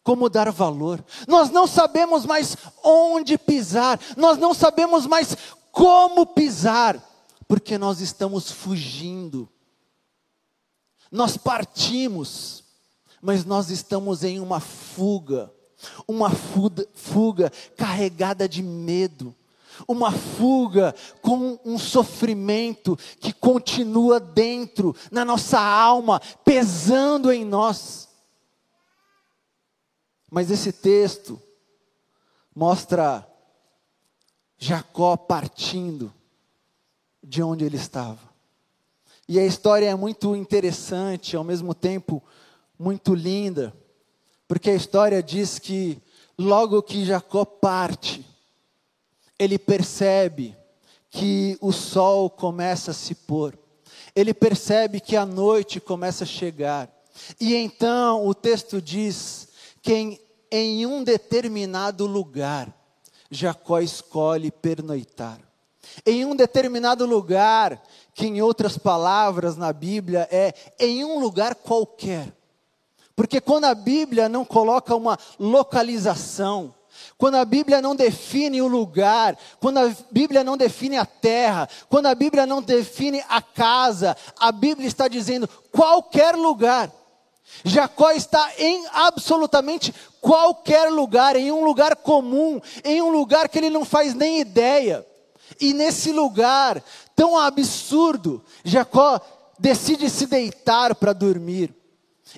como 0.02 0.28
dar 0.28 0.50
valor, 0.50 1.04
nós 1.28 1.50
não 1.50 1.66
sabemos 1.66 2.24
mais 2.24 2.56
onde 2.82 3.36
pisar, 3.36 4.00
nós 4.16 4.38
não 4.38 4.54
sabemos 4.54 5.06
mais 5.06 5.36
como 5.70 6.26
pisar, 6.26 6.98
porque 7.46 7.76
nós 7.78 8.00
estamos 8.00 8.50
fugindo. 8.50 9.48
Nós 11.10 11.36
partimos, 11.36 12.64
mas 13.20 13.44
nós 13.44 13.68
estamos 13.70 14.22
em 14.22 14.40
uma 14.40 14.60
fuga 14.60 15.52
uma 16.06 16.30
fuga, 16.30 16.86
fuga 16.94 17.52
carregada 17.76 18.48
de 18.48 18.62
medo, 18.62 19.34
uma 19.86 20.12
fuga 20.12 20.94
com 21.22 21.58
um 21.64 21.78
sofrimento 21.78 22.96
que 23.20 23.32
continua 23.32 24.20
dentro, 24.20 24.94
na 25.10 25.24
nossa 25.24 25.58
alma, 25.60 26.20
pesando 26.44 27.32
em 27.32 27.44
nós. 27.44 28.08
Mas 30.30 30.50
esse 30.50 30.72
texto 30.72 31.40
mostra 32.54 33.26
Jacó 34.58 35.16
partindo 35.16 36.12
de 37.22 37.42
onde 37.42 37.64
ele 37.64 37.76
estava. 37.76 38.30
E 39.28 39.38
a 39.38 39.46
história 39.46 39.88
é 39.88 39.94
muito 39.94 40.34
interessante, 40.34 41.36
ao 41.36 41.44
mesmo 41.44 41.74
tempo 41.74 42.22
muito 42.78 43.14
linda, 43.14 43.74
porque 44.50 44.70
a 44.70 44.74
história 44.74 45.22
diz 45.22 45.60
que 45.60 46.02
logo 46.36 46.82
que 46.82 47.04
Jacó 47.04 47.44
parte, 47.44 48.26
ele 49.38 49.56
percebe 49.60 50.56
que 51.08 51.56
o 51.60 51.70
sol 51.70 52.28
começa 52.28 52.90
a 52.90 52.94
se 52.94 53.14
pôr, 53.14 53.56
ele 54.12 54.34
percebe 54.34 54.98
que 54.98 55.16
a 55.16 55.24
noite 55.24 55.78
começa 55.78 56.24
a 56.24 56.26
chegar, 56.26 56.90
e 57.40 57.54
então 57.54 58.26
o 58.26 58.34
texto 58.34 58.82
diz 58.82 59.46
que 59.80 59.94
em, 59.94 60.20
em 60.50 60.84
um 60.84 61.04
determinado 61.04 62.04
lugar, 62.04 62.76
Jacó 63.30 63.78
escolhe 63.78 64.50
pernoitar. 64.50 65.38
Em 66.04 66.24
um 66.24 66.34
determinado 66.34 67.06
lugar, 67.06 67.80
que 68.12 68.26
em 68.26 68.42
outras 68.42 68.76
palavras 68.76 69.56
na 69.56 69.72
Bíblia 69.72 70.26
é 70.28 70.52
em 70.76 71.04
um 71.04 71.20
lugar 71.20 71.54
qualquer. 71.54 72.39
Porque 73.20 73.38
quando 73.38 73.66
a 73.66 73.74
Bíblia 73.74 74.30
não 74.30 74.46
coloca 74.46 74.96
uma 74.96 75.18
localização, 75.38 76.74
quando 77.18 77.34
a 77.34 77.44
Bíblia 77.44 77.82
não 77.82 77.94
define 77.94 78.62
o 78.62 78.66
lugar, 78.66 79.36
quando 79.60 79.76
a 79.76 79.94
Bíblia 80.10 80.42
não 80.42 80.56
define 80.56 80.96
a 80.96 81.04
terra, 81.04 81.68
quando 81.90 82.06
a 82.06 82.14
Bíblia 82.14 82.46
não 82.46 82.62
define 82.62 83.22
a 83.28 83.42
casa, 83.42 84.16
a 84.38 84.50
Bíblia 84.50 84.88
está 84.88 85.06
dizendo 85.06 85.46
qualquer 85.70 86.34
lugar. 86.34 86.90
Jacó 87.62 88.10
está 88.10 88.52
em 88.56 88.86
absolutamente 88.90 89.94
qualquer 90.18 90.90
lugar, 90.90 91.36
em 91.36 91.52
um 91.52 91.62
lugar 91.62 91.96
comum, 91.96 92.58
em 92.82 93.02
um 93.02 93.10
lugar 93.10 93.50
que 93.50 93.58
ele 93.58 93.68
não 93.68 93.84
faz 93.84 94.14
nem 94.14 94.40
ideia. 94.40 95.06
E 95.60 95.74
nesse 95.74 96.10
lugar 96.10 96.82
tão 97.14 97.36
absurdo, 97.36 98.42
Jacó 98.64 99.20
decide 99.58 100.08
se 100.08 100.24
deitar 100.24 100.94
para 100.94 101.12
dormir. 101.12 101.78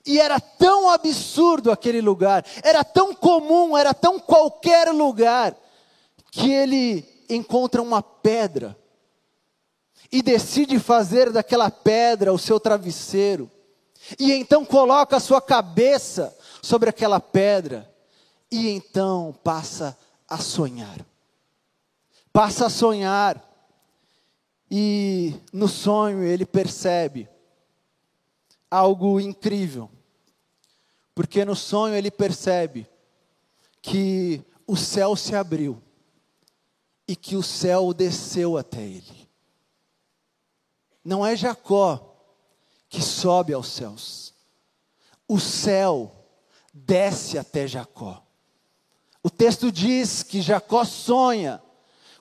E 0.06 0.18
era 0.18 0.40
tão 0.40 0.90
absurdo 0.90 1.70
aquele 1.70 2.00
lugar, 2.00 2.44
era 2.62 2.82
tão 2.82 3.14
comum, 3.14 3.76
era 3.76 3.92
tão 3.92 4.18
qualquer 4.18 4.90
lugar, 4.90 5.54
que 6.30 6.50
ele 6.50 7.04
encontra 7.28 7.82
uma 7.82 8.02
pedra 8.02 8.76
e 10.10 10.22
decide 10.22 10.78
fazer 10.78 11.30
daquela 11.30 11.70
pedra 11.70 12.32
o 12.32 12.38
seu 12.38 12.58
travesseiro. 12.58 13.50
E 14.18 14.32
então 14.32 14.64
coloca 14.64 15.16
a 15.16 15.20
sua 15.20 15.40
cabeça 15.40 16.36
sobre 16.60 16.90
aquela 16.90 17.20
pedra 17.20 17.90
e 18.50 18.68
então 18.68 19.34
passa 19.42 19.96
a 20.28 20.38
sonhar. 20.38 20.98
Passa 22.32 22.66
a 22.66 22.70
sonhar 22.70 23.42
e 24.70 25.34
no 25.52 25.68
sonho 25.68 26.22
ele 26.22 26.46
percebe 26.46 27.28
algo 28.72 29.20
incrível. 29.20 29.90
Porque 31.14 31.44
no 31.44 31.54
sonho 31.54 31.94
ele 31.94 32.10
percebe 32.10 32.88
que 33.82 34.42
o 34.66 34.74
céu 34.74 35.14
se 35.14 35.34
abriu 35.34 35.80
e 37.06 37.14
que 37.14 37.36
o 37.36 37.42
céu 37.42 37.92
desceu 37.92 38.56
até 38.56 38.80
ele. 38.80 39.28
Não 41.04 41.26
é 41.26 41.36
Jacó 41.36 42.16
que 42.88 43.02
sobe 43.02 43.52
aos 43.52 43.68
céus. 43.68 44.32
O 45.28 45.38
céu 45.38 46.10
desce 46.72 47.36
até 47.36 47.66
Jacó. 47.66 48.24
O 49.22 49.28
texto 49.28 49.70
diz 49.70 50.22
que 50.22 50.40
Jacó 50.40 50.82
sonha 50.84 51.62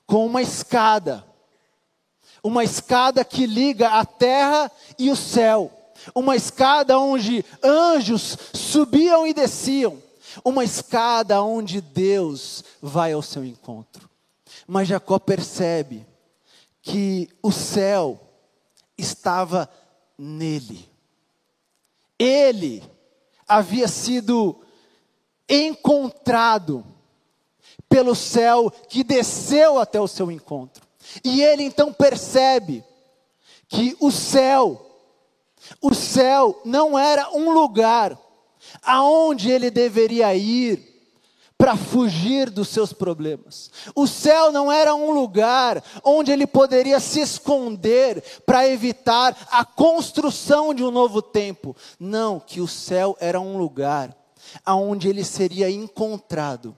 com 0.06 0.26
uma 0.26 0.42
escada, 0.42 1.26
uma 2.44 2.62
escada 2.62 3.24
que 3.24 3.46
liga 3.46 3.88
a 3.88 4.04
terra 4.04 4.70
e 4.98 5.10
o 5.10 5.16
céu, 5.16 5.81
uma 6.14 6.36
escada 6.36 6.98
onde 6.98 7.44
anjos 7.62 8.36
subiam 8.52 9.26
e 9.26 9.34
desciam, 9.34 10.02
uma 10.44 10.64
escada 10.64 11.42
onde 11.42 11.80
Deus 11.80 12.64
vai 12.80 13.12
ao 13.12 13.22
seu 13.22 13.44
encontro. 13.44 14.08
Mas 14.66 14.88
Jacó 14.88 15.18
percebe 15.18 16.06
que 16.80 17.28
o 17.42 17.52
céu 17.52 18.20
estava 18.96 19.68
nele. 20.18 20.88
Ele 22.18 22.82
havia 23.46 23.88
sido 23.88 24.60
encontrado 25.48 26.84
pelo 27.88 28.14
céu 28.14 28.70
que 28.88 29.04
desceu 29.04 29.78
até 29.78 30.00
o 30.00 30.08
seu 30.08 30.30
encontro. 30.30 30.82
E 31.22 31.42
ele 31.42 31.62
então 31.62 31.92
percebe 31.92 32.82
que 33.68 33.96
o 34.00 34.10
céu, 34.10 34.91
o 35.80 35.94
céu 35.94 36.60
não 36.64 36.98
era 36.98 37.30
um 37.32 37.52
lugar 37.52 38.18
aonde 38.82 39.50
ele 39.50 39.70
deveria 39.70 40.34
ir 40.34 40.92
para 41.62 41.76
fugir 41.76 42.50
dos 42.50 42.68
seus 42.70 42.92
problemas. 42.92 43.70
O 43.94 44.04
céu 44.06 44.50
não 44.50 44.70
era 44.70 44.96
um 44.96 45.12
lugar 45.12 45.80
onde 46.02 46.32
ele 46.32 46.44
poderia 46.44 46.98
se 46.98 47.20
esconder 47.20 48.20
para 48.44 48.66
evitar 48.66 49.36
a 49.48 49.64
construção 49.64 50.74
de 50.74 50.82
um 50.82 50.90
novo 50.90 51.22
tempo. 51.22 51.76
Não, 52.00 52.40
que 52.40 52.60
o 52.60 52.66
céu 52.66 53.16
era 53.20 53.40
um 53.40 53.56
lugar 53.56 54.12
aonde 54.64 55.08
ele 55.08 55.22
seria 55.22 55.70
encontrado 55.70 56.76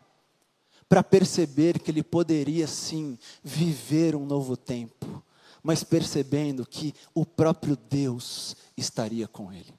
para 0.87 1.03
perceber 1.03 1.79
que 1.79 1.91
ele 1.91 2.03
poderia 2.03 2.67
sim 2.67 3.19
viver 3.43 4.15
um 4.15 4.27
novo 4.27 4.55
tempo, 4.55 5.25
mas 5.63 5.83
percebendo 5.83 6.67
que 6.67 6.95
o 7.15 7.25
próprio 7.25 7.75
Deus 7.75 8.55
estaria 8.77 9.27
com 9.29 9.53
ele. 9.53 9.75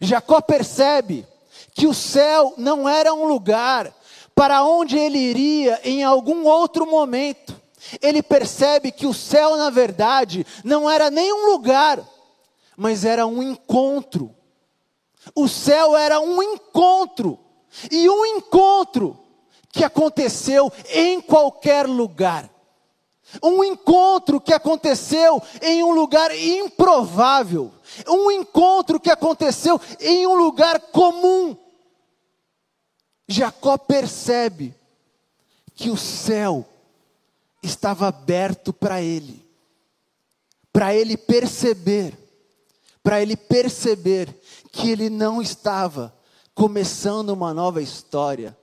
Jacó 0.00 0.40
percebe 0.40 1.26
que 1.74 1.86
o 1.86 1.94
céu 1.94 2.54
não 2.56 2.88
era 2.88 3.12
um 3.14 3.26
lugar 3.26 3.94
para 4.34 4.64
onde 4.64 4.98
ele 4.98 5.18
iria 5.18 5.80
em 5.84 6.02
algum 6.02 6.46
outro 6.46 6.86
momento. 6.86 7.58
Ele 8.00 8.22
percebe 8.22 8.92
que 8.92 9.06
o 9.06 9.14
céu, 9.14 9.56
na 9.56 9.70
verdade, 9.70 10.46
não 10.64 10.88
era 10.88 11.10
nenhum 11.10 11.50
lugar, 11.52 12.00
mas 12.76 13.04
era 13.04 13.26
um 13.26 13.42
encontro. 13.42 14.34
O 15.34 15.48
céu 15.48 15.96
era 15.96 16.20
um 16.20 16.42
encontro, 16.42 17.38
e 17.90 18.08
um 18.08 18.24
encontro 18.24 19.18
que 19.70 19.84
aconteceu 19.84 20.72
em 20.90 21.20
qualquer 21.20 21.86
lugar. 21.86 22.50
Um 23.42 23.62
encontro 23.62 24.40
que 24.40 24.52
aconteceu 24.52 25.40
em 25.62 25.84
um 25.84 25.92
lugar 25.92 26.36
improvável. 26.36 27.70
Um 28.08 28.30
encontro 28.30 29.00
que 29.00 29.10
aconteceu 29.10 29.80
em 29.98 30.26
um 30.26 30.34
lugar 30.34 30.80
comum. 30.80 31.56
Jacó 33.28 33.78
percebe 33.78 34.74
que 35.74 35.90
o 35.90 35.96
céu 35.96 36.66
estava 37.62 38.08
aberto 38.08 38.72
para 38.72 39.00
ele, 39.00 39.44
para 40.72 40.94
ele 40.94 41.16
perceber, 41.16 42.16
para 43.02 43.22
ele 43.22 43.36
perceber 43.36 44.34
que 44.72 44.90
ele 44.90 45.08
não 45.08 45.40
estava 45.40 46.14
começando 46.54 47.30
uma 47.30 47.54
nova 47.54 47.80
história 47.80 48.56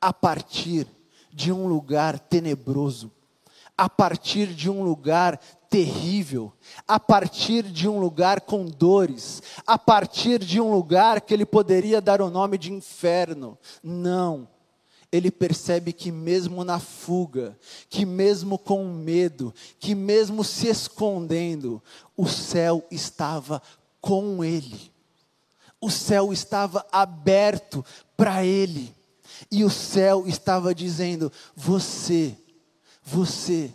a 0.00 0.12
partir 0.12 0.86
de 1.32 1.52
um 1.52 1.66
lugar 1.66 2.18
tenebroso, 2.18 3.10
a 3.76 3.88
partir 3.88 4.48
de 4.48 4.68
um 4.68 4.82
lugar 4.82 5.40
terrível, 5.70 6.52
a 6.86 6.98
partir 6.98 7.62
de 7.62 7.88
um 7.88 8.00
lugar 8.00 8.40
com 8.40 8.66
dores, 8.66 9.40
a 9.64 9.78
partir 9.78 10.40
de 10.40 10.60
um 10.60 10.72
lugar 10.72 11.20
que 11.20 11.32
ele 11.32 11.46
poderia 11.46 12.00
dar 12.00 12.20
o 12.20 12.28
nome 12.28 12.58
de 12.58 12.72
inferno. 12.72 13.56
Não. 13.80 14.48
Ele 15.12 15.30
percebe 15.30 15.92
que, 15.92 16.10
mesmo 16.10 16.64
na 16.64 16.78
fuga, 16.80 17.56
que 17.88 18.04
mesmo 18.04 18.58
com 18.58 18.84
medo, 18.84 19.54
que 19.78 19.94
mesmo 19.94 20.44
se 20.44 20.66
escondendo, 20.68 21.82
o 22.16 22.26
céu 22.26 22.84
estava 22.90 23.62
com 24.00 24.44
ele. 24.44 24.92
O 25.80 25.90
céu 25.90 26.32
estava 26.32 26.84
aberto 26.92 27.84
para 28.16 28.44
ele. 28.44 28.94
E 29.50 29.64
o 29.64 29.70
céu 29.70 30.24
estava 30.26 30.74
dizendo: 30.74 31.32
Você, 31.56 32.36
você 33.02 33.72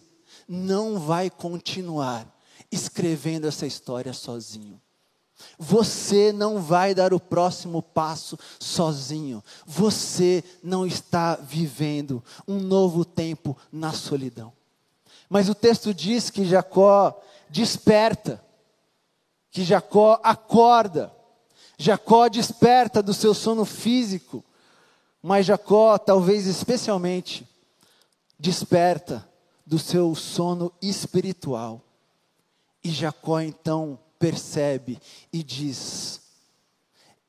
não 0.48 1.00
vai 1.00 1.30
continuar 1.30 2.28
escrevendo 2.72 3.48
essa 3.48 3.66
história 3.66 4.14
sozinho. 4.14 4.80
Você 5.58 6.32
não 6.32 6.62
vai 6.62 6.94
dar 6.94 7.14
o 7.14 7.20
próximo 7.20 7.82
passo 7.82 8.38
sozinho. 8.60 9.44
Você 9.66 10.44
não 10.64 10.86
está 10.86 11.36
vivendo 11.36 12.24
um 12.48 12.60
novo 12.60 13.04
tempo 13.04 13.58
na 13.72 13.92
solidão. 13.92 14.54
Mas 15.30 15.50
o 15.50 15.56
texto 15.56 15.94
diz 15.94 16.30
que 16.30 16.46
Jacó 16.46 17.20
desperta, 17.50 18.44
que 19.52 19.64
Jacó 19.64 20.20
acorda. 20.24 21.12
Jacó 21.78 22.30
desperta 22.30 23.04
do 23.04 23.14
seu 23.14 23.34
sono 23.34 23.66
físico, 23.66 24.44
mas 25.22 25.46
Jacó, 25.46 25.98
talvez 25.98 26.48
especialmente, 26.48 27.46
desperta 28.40 29.28
do 29.66 29.80
seu 29.80 30.14
sono 30.16 30.72
espiritual. 30.82 31.82
E 32.84 32.92
Jacó 32.92 33.40
então 33.40 34.00
percebe 34.20 35.00
e 35.34 35.44
diz: 35.44 36.22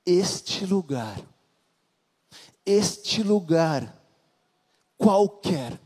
Este 0.04 0.66
lugar, 0.66 1.20
este 2.64 3.22
lugar 3.22 3.96
qualquer, 4.98 5.78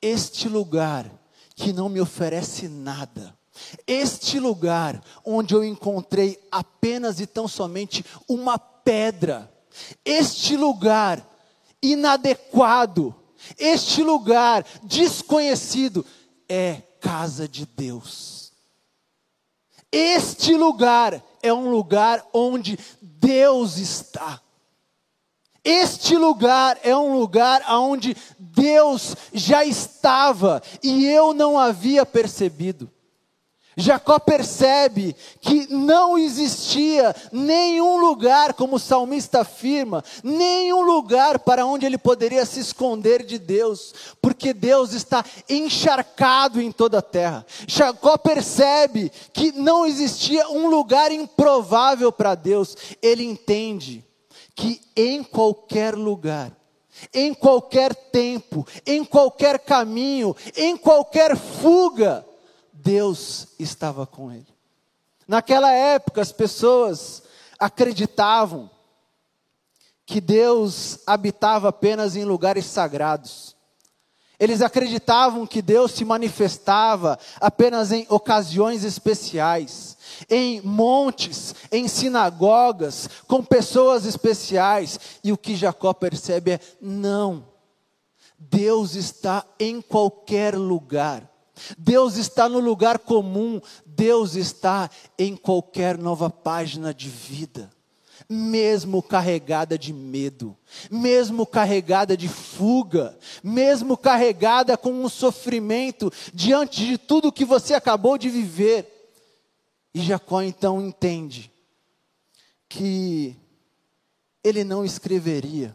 este 0.00 0.48
lugar 0.48 1.10
que 1.54 1.72
não 1.72 1.88
me 1.88 2.00
oferece 2.00 2.68
nada, 2.68 3.36
este 3.86 4.38
lugar 4.38 5.02
onde 5.24 5.54
eu 5.54 5.64
encontrei 5.64 6.38
apenas 6.50 7.20
e 7.20 7.26
tão 7.26 7.48
somente 7.48 8.04
uma 8.28 8.58
pedra, 8.58 9.52
este 10.04 10.56
lugar 10.56 11.26
inadequado, 11.82 13.14
este 13.58 14.02
lugar 14.02 14.64
desconhecido, 14.82 16.04
é 16.48 16.82
casa 17.00 17.48
de 17.48 17.66
Deus. 17.66 18.52
Este 19.90 20.54
lugar 20.54 21.22
é 21.42 21.52
um 21.52 21.70
lugar 21.70 22.26
onde 22.32 22.78
Deus 23.00 23.78
está. 23.78 24.40
Este 25.64 26.16
lugar 26.16 26.78
é 26.82 26.96
um 26.96 27.18
lugar 27.18 27.64
onde 27.68 28.16
Deus 28.38 29.16
já 29.32 29.64
estava 29.64 30.62
e 30.82 31.04
eu 31.06 31.34
não 31.34 31.58
havia 31.58 32.06
percebido. 32.06 32.90
Jacó 33.78 34.18
percebe 34.18 35.14
que 35.38 35.66
não 35.70 36.16
existia 36.16 37.14
nenhum 37.30 37.98
lugar, 37.98 38.54
como 38.54 38.76
o 38.76 38.80
salmista 38.80 39.40
afirma, 39.40 40.02
nenhum 40.24 40.80
lugar 40.80 41.40
para 41.40 41.66
onde 41.66 41.84
ele 41.84 41.98
poderia 41.98 42.46
se 42.46 42.58
esconder 42.58 43.22
de 43.22 43.38
Deus, 43.38 43.92
porque 44.22 44.54
Deus 44.54 44.94
está 44.94 45.22
encharcado 45.46 46.58
em 46.58 46.72
toda 46.72 46.98
a 46.98 47.02
terra. 47.02 47.44
Jacó 47.68 48.16
percebe 48.16 49.12
que 49.30 49.52
não 49.52 49.84
existia 49.84 50.48
um 50.48 50.68
lugar 50.70 51.12
improvável 51.12 52.10
para 52.10 52.34
Deus, 52.34 52.74
ele 53.02 53.24
entende 53.24 54.02
que 54.54 54.80
em 54.96 55.22
qualquer 55.22 55.94
lugar, 55.94 56.50
em 57.12 57.34
qualquer 57.34 57.94
tempo, 57.94 58.66
em 58.86 59.04
qualquer 59.04 59.58
caminho, 59.58 60.34
em 60.56 60.78
qualquer 60.78 61.36
fuga, 61.36 62.24
Deus 62.86 63.48
estava 63.58 64.06
com 64.06 64.30
ele. 64.30 64.46
Naquela 65.26 65.72
época, 65.72 66.22
as 66.22 66.30
pessoas 66.30 67.24
acreditavam 67.58 68.70
que 70.06 70.20
Deus 70.20 71.00
habitava 71.04 71.70
apenas 71.70 72.14
em 72.14 72.24
lugares 72.24 72.64
sagrados. 72.64 73.56
Eles 74.38 74.62
acreditavam 74.62 75.48
que 75.48 75.60
Deus 75.60 75.90
se 75.94 76.04
manifestava 76.04 77.18
apenas 77.40 77.90
em 77.90 78.06
ocasiões 78.08 78.84
especiais, 78.84 79.96
em 80.30 80.60
montes, 80.60 81.56
em 81.72 81.88
sinagogas, 81.88 83.10
com 83.26 83.42
pessoas 83.42 84.06
especiais. 84.06 85.00
E 85.24 85.32
o 85.32 85.36
que 85.36 85.56
Jacó 85.56 85.92
percebe 85.92 86.52
é: 86.52 86.60
não, 86.80 87.48
Deus 88.38 88.94
está 88.94 89.44
em 89.58 89.80
qualquer 89.80 90.56
lugar. 90.56 91.35
Deus 91.78 92.16
está 92.16 92.48
no 92.48 92.58
lugar 92.58 92.98
comum, 92.98 93.60
Deus 93.84 94.34
está 94.34 94.90
em 95.18 95.36
qualquer 95.36 95.96
nova 95.96 96.28
página 96.28 96.92
de 96.92 97.08
vida, 97.08 97.70
mesmo 98.28 99.02
carregada 99.02 99.78
de 99.78 99.92
medo, 99.92 100.56
mesmo 100.90 101.46
carregada 101.46 102.16
de 102.16 102.28
fuga, 102.28 103.16
mesmo 103.42 103.96
carregada 103.96 104.76
com 104.76 104.92
um 104.92 105.08
sofrimento 105.08 106.12
diante 106.34 106.84
de 106.84 106.98
tudo 106.98 107.32
que 107.32 107.44
você 107.44 107.74
acabou 107.74 108.18
de 108.18 108.28
viver. 108.28 108.92
E 109.94 110.00
Jacó 110.00 110.42
então 110.42 110.80
entende 110.80 111.50
que 112.68 113.36
ele 114.44 114.62
não 114.62 114.84
escreveria, 114.84 115.74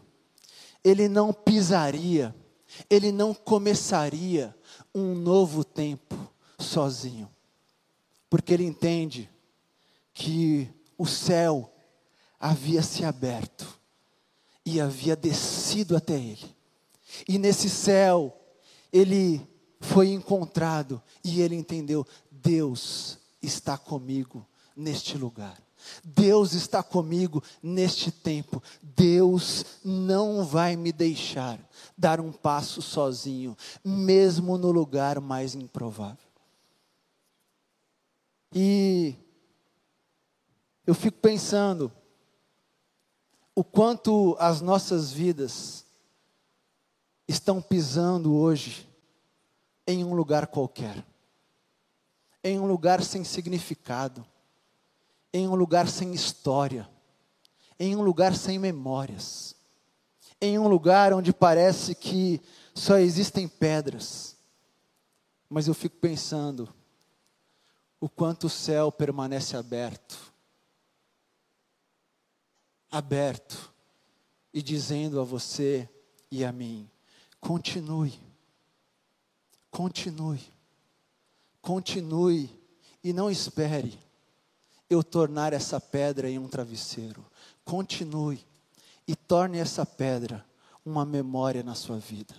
ele 0.84 1.08
não 1.08 1.32
pisaria, 1.32 2.34
ele 2.88 3.10
não 3.10 3.34
começaria 3.34 4.54
um 4.94 5.14
novo 5.14 5.64
tempo 5.64 6.16
sozinho, 6.58 7.28
porque 8.28 8.52
ele 8.52 8.64
entende 8.64 9.28
que 10.14 10.68
o 10.96 11.06
céu 11.06 11.72
havia 12.38 12.82
se 12.82 13.04
aberto 13.04 13.80
e 14.64 14.80
havia 14.80 15.16
descido 15.16 15.96
até 15.96 16.14
ele, 16.14 16.56
e 17.28 17.38
nesse 17.38 17.68
céu 17.68 18.38
ele 18.92 19.46
foi 19.80 20.10
encontrado 20.10 21.02
e 21.24 21.40
ele 21.40 21.56
entendeu: 21.56 22.06
Deus 22.30 23.18
está 23.42 23.76
comigo 23.76 24.46
neste 24.76 25.18
lugar. 25.18 25.60
Deus 26.04 26.52
está 26.52 26.82
comigo 26.82 27.42
neste 27.62 28.10
tempo. 28.10 28.62
Deus 28.82 29.64
não 29.84 30.44
vai 30.44 30.76
me 30.76 30.92
deixar 30.92 31.58
dar 31.96 32.20
um 32.20 32.32
passo 32.32 32.82
sozinho, 32.82 33.56
mesmo 33.84 34.58
no 34.58 34.70
lugar 34.70 35.20
mais 35.20 35.54
improvável. 35.54 36.32
E 38.54 39.14
eu 40.86 40.94
fico 40.94 41.18
pensando 41.18 41.90
o 43.54 43.62
quanto 43.62 44.36
as 44.38 44.60
nossas 44.60 45.12
vidas 45.12 45.86
estão 47.28 47.62
pisando 47.62 48.34
hoje 48.34 48.88
em 49.86 50.04
um 50.04 50.14
lugar 50.14 50.46
qualquer, 50.46 51.04
em 52.42 52.58
um 52.58 52.66
lugar 52.66 53.02
sem 53.02 53.24
significado 53.24 54.26
em 55.32 55.48
um 55.48 55.54
lugar 55.54 55.88
sem 55.88 56.12
história, 56.12 56.88
em 57.78 57.96
um 57.96 58.02
lugar 58.02 58.34
sem 58.34 58.58
memórias, 58.58 59.54
em 60.40 60.58
um 60.58 60.68
lugar 60.68 61.12
onde 61.12 61.32
parece 61.32 61.94
que 61.94 62.40
só 62.74 62.98
existem 62.98 63.48
pedras. 63.48 64.36
Mas 65.48 65.68
eu 65.68 65.74
fico 65.74 65.96
pensando 65.96 66.68
o 68.00 68.08
quanto 68.08 68.46
o 68.46 68.50
céu 68.50 68.90
permanece 68.90 69.56
aberto 69.56 70.32
aberto 72.92 73.72
e 74.52 74.62
dizendo 74.62 75.18
a 75.18 75.24
você 75.24 75.88
e 76.30 76.44
a 76.44 76.52
mim: 76.52 76.88
continue, 77.40 78.20
continue, 79.70 80.42
continue 81.62 82.50
e 83.02 83.14
não 83.14 83.30
espere 83.30 83.98
eu 84.92 85.02
tornar 85.02 85.52
essa 85.52 85.80
pedra 85.80 86.30
em 86.30 86.38
um 86.38 86.48
travesseiro. 86.48 87.24
Continue 87.64 88.44
e 89.06 89.14
torne 89.14 89.58
essa 89.58 89.84
pedra 89.84 90.44
uma 90.84 91.04
memória 91.04 91.62
na 91.62 91.74
sua 91.74 91.98
vida. 91.98 92.34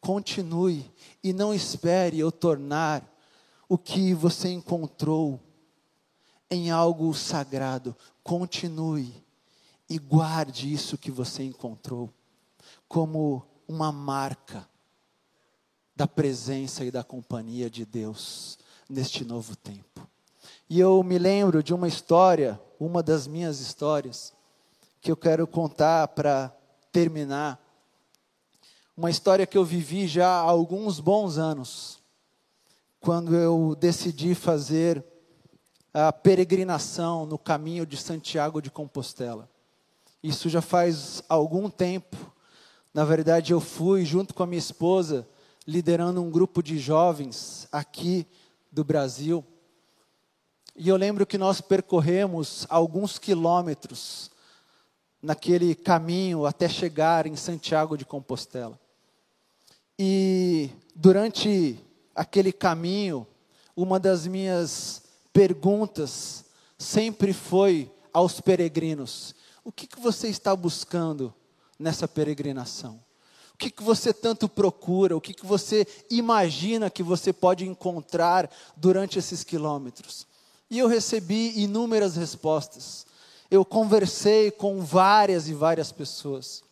Continue 0.00 0.90
e 1.22 1.32
não 1.32 1.52
espere 1.52 2.18
eu 2.18 2.30
tornar 2.30 3.02
o 3.68 3.76
que 3.76 4.14
você 4.14 4.50
encontrou 4.50 5.40
em 6.50 6.70
algo 6.70 7.12
sagrado. 7.14 7.96
Continue 8.22 9.12
e 9.88 9.98
guarde 9.98 10.72
isso 10.72 10.98
que 10.98 11.10
você 11.10 11.42
encontrou 11.42 12.12
como 12.88 13.44
uma 13.66 13.90
marca 13.90 14.68
da 15.96 16.06
presença 16.06 16.84
e 16.84 16.90
da 16.90 17.04
companhia 17.04 17.70
de 17.70 17.84
Deus 17.84 18.58
neste 18.88 19.24
novo 19.24 19.56
tempo. 19.56 20.13
E 20.68 20.80
eu 20.80 21.02
me 21.02 21.18
lembro 21.18 21.62
de 21.62 21.74
uma 21.74 21.86
história, 21.86 22.58
uma 22.80 23.02
das 23.02 23.26
minhas 23.26 23.60
histórias, 23.60 24.32
que 25.00 25.10
eu 25.10 25.16
quero 25.16 25.46
contar 25.46 26.08
para 26.08 26.54
terminar. 26.90 27.60
Uma 28.96 29.10
história 29.10 29.46
que 29.46 29.58
eu 29.58 29.64
vivi 29.64 30.06
já 30.06 30.26
há 30.26 30.40
alguns 30.40 31.00
bons 31.00 31.36
anos, 31.36 32.02
quando 32.98 33.34
eu 33.34 33.76
decidi 33.78 34.34
fazer 34.34 35.04
a 35.92 36.10
peregrinação 36.12 37.26
no 37.26 37.38
caminho 37.38 37.84
de 37.84 37.96
Santiago 37.96 38.62
de 38.62 38.70
Compostela. 38.70 39.50
Isso 40.22 40.48
já 40.48 40.62
faz 40.62 41.22
algum 41.28 41.68
tempo. 41.68 42.16
Na 42.94 43.04
verdade, 43.04 43.52
eu 43.52 43.60
fui 43.60 44.06
junto 44.06 44.32
com 44.32 44.42
a 44.42 44.46
minha 44.46 44.58
esposa, 44.58 45.28
liderando 45.66 46.22
um 46.22 46.30
grupo 46.30 46.62
de 46.62 46.78
jovens 46.78 47.68
aqui 47.70 48.26
do 48.72 48.82
Brasil. 48.82 49.44
E 50.76 50.88
eu 50.88 50.96
lembro 50.96 51.24
que 51.24 51.38
nós 51.38 51.60
percorremos 51.60 52.66
alguns 52.68 53.16
quilômetros 53.16 54.30
naquele 55.22 55.72
caminho 55.72 56.44
até 56.44 56.68
chegar 56.68 57.26
em 57.26 57.36
Santiago 57.36 57.96
de 57.96 58.04
Compostela. 58.04 58.78
E 59.96 60.70
durante 60.94 61.78
aquele 62.12 62.52
caminho, 62.52 63.24
uma 63.76 64.00
das 64.00 64.26
minhas 64.26 65.02
perguntas 65.32 66.44
sempre 66.76 67.32
foi 67.32 67.88
aos 68.12 68.40
peregrinos: 68.40 69.32
o 69.62 69.70
que, 69.70 69.86
que 69.86 70.00
você 70.00 70.26
está 70.26 70.56
buscando 70.56 71.32
nessa 71.78 72.08
peregrinação? 72.08 73.00
O 73.54 73.56
que, 73.56 73.70
que 73.70 73.84
você 73.84 74.12
tanto 74.12 74.48
procura? 74.48 75.16
O 75.16 75.20
que, 75.20 75.32
que 75.32 75.46
você 75.46 75.86
imagina 76.10 76.90
que 76.90 77.04
você 77.04 77.32
pode 77.32 77.64
encontrar 77.64 78.50
durante 78.76 79.20
esses 79.20 79.44
quilômetros? 79.44 80.26
E 80.74 80.78
eu 80.80 80.88
recebi 80.88 81.52
inúmeras 81.54 82.16
respostas. 82.16 83.06
Eu 83.48 83.64
conversei 83.64 84.50
com 84.50 84.80
várias 84.84 85.46
e 85.46 85.54
várias 85.54 85.92
pessoas. 85.92 86.64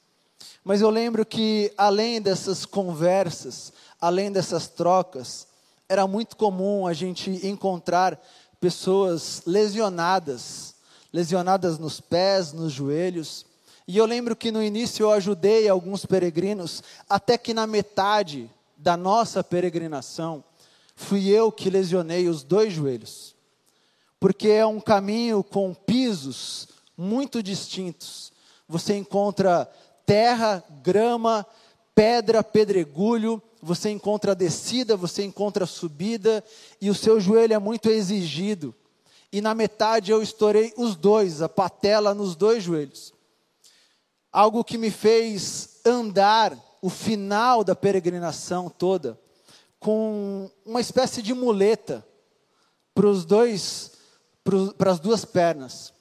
Mas 0.64 0.80
eu 0.80 0.90
lembro 0.90 1.24
que, 1.24 1.72
além 1.78 2.20
dessas 2.20 2.66
conversas, 2.66 3.72
além 4.00 4.32
dessas 4.32 4.66
trocas, 4.66 5.46
era 5.88 6.04
muito 6.04 6.36
comum 6.36 6.84
a 6.84 6.92
gente 6.92 7.30
encontrar 7.46 8.20
pessoas 8.60 9.42
lesionadas, 9.46 10.74
lesionadas 11.12 11.78
nos 11.78 12.00
pés, 12.00 12.52
nos 12.52 12.72
joelhos. 12.72 13.46
E 13.86 13.98
eu 13.98 14.04
lembro 14.04 14.34
que 14.34 14.50
no 14.50 14.64
início 14.64 15.04
eu 15.04 15.12
ajudei 15.12 15.68
alguns 15.68 16.04
peregrinos, 16.04 16.82
até 17.08 17.38
que 17.38 17.54
na 17.54 17.68
metade 17.68 18.50
da 18.76 18.96
nossa 18.96 19.44
peregrinação, 19.44 20.42
fui 20.96 21.28
eu 21.28 21.52
que 21.52 21.70
lesionei 21.70 22.28
os 22.28 22.42
dois 22.42 22.72
joelhos. 22.72 23.31
Porque 24.22 24.50
é 24.50 24.64
um 24.64 24.80
caminho 24.80 25.42
com 25.42 25.74
pisos 25.74 26.68
muito 26.96 27.42
distintos. 27.42 28.32
Você 28.68 28.94
encontra 28.94 29.68
terra, 30.06 30.62
grama, 30.80 31.44
pedra, 31.92 32.44
pedregulho, 32.44 33.42
você 33.60 33.90
encontra 33.90 34.32
descida, 34.32 34.96
você 34.96 35.24
encontra 35.24 35.66
subida, 35.66 36.44
e 36.80 36.88
o 36.88 36.94
seu 36.94 37.18
joelho 37.18 37.54
é 37.54 37.58
muito 37.58 37.90
exigido. 37.90 38.72
E 39.32 39.40
na 39.40 39.56
metade 39.56 40.12
eu 40.12 40.22
estourei 40.22 40.72
os 40.76 40.94
dois, 40.94 41.42
a 41.42 41.48
patela 41.48 42.14
nos 42.14 42.36
dois 42.36 42.62
joelhos. 42.62 43.12
Algo 44.30 44.62
que 44.62 44.78
me 44.78 44.92
fez 44.92 45.80
andar 45.84 46.56
o 46.80 46.88
final 46.88 47.64
da 47.64 47.74
peregrinação 47.74 48.70
toda 48.70 49.18
com 49.80 50.48
uma 50.64 50.80
espécie 50.80 51.22
de 51.22 51.34
muleta 51.34 52.06
para 52.94 53.08
os 53.08 53.24
dois, 53.24 53.91
para 54.76 54.90
as 54.90 55.00
duas 55.00 55.24
pernas. 55.24 55.92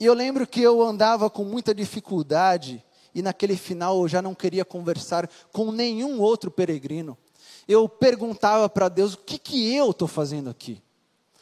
E 0.00 0.04
eu 0.04 0.14
lembro 0.14 0.46
que 0.46 0.60
eu 0.60 0.82
andava 0.82 1.28
com 1.28 1.44
muita 1.44 1.74
dificuldade 1.74 2.84
e 3.14 3.22
naquele 3.22 3.56
final 3.56 4.00
eu 4.00 4.08
já 4.08 4.22
não 4.22 4.34
queria 4.34 4.64
conversar 4.64 5.28
com 5.52 5.72
nenhum 5.72 6.20
outro 6.20 6.50
peregrino. 6.50 7.16
Eu 7.66 7.88
perguntava 7.88 8.68
para 8.68 8.88
Deus: 8.88 9.14
o 9.14 9.18
que, 9.18 9.38
que 9.38 9.74
eu 9.74 9.90
estou 9.90 10.06
fazendo 10.06 10.48
aqui? 10.50 10.82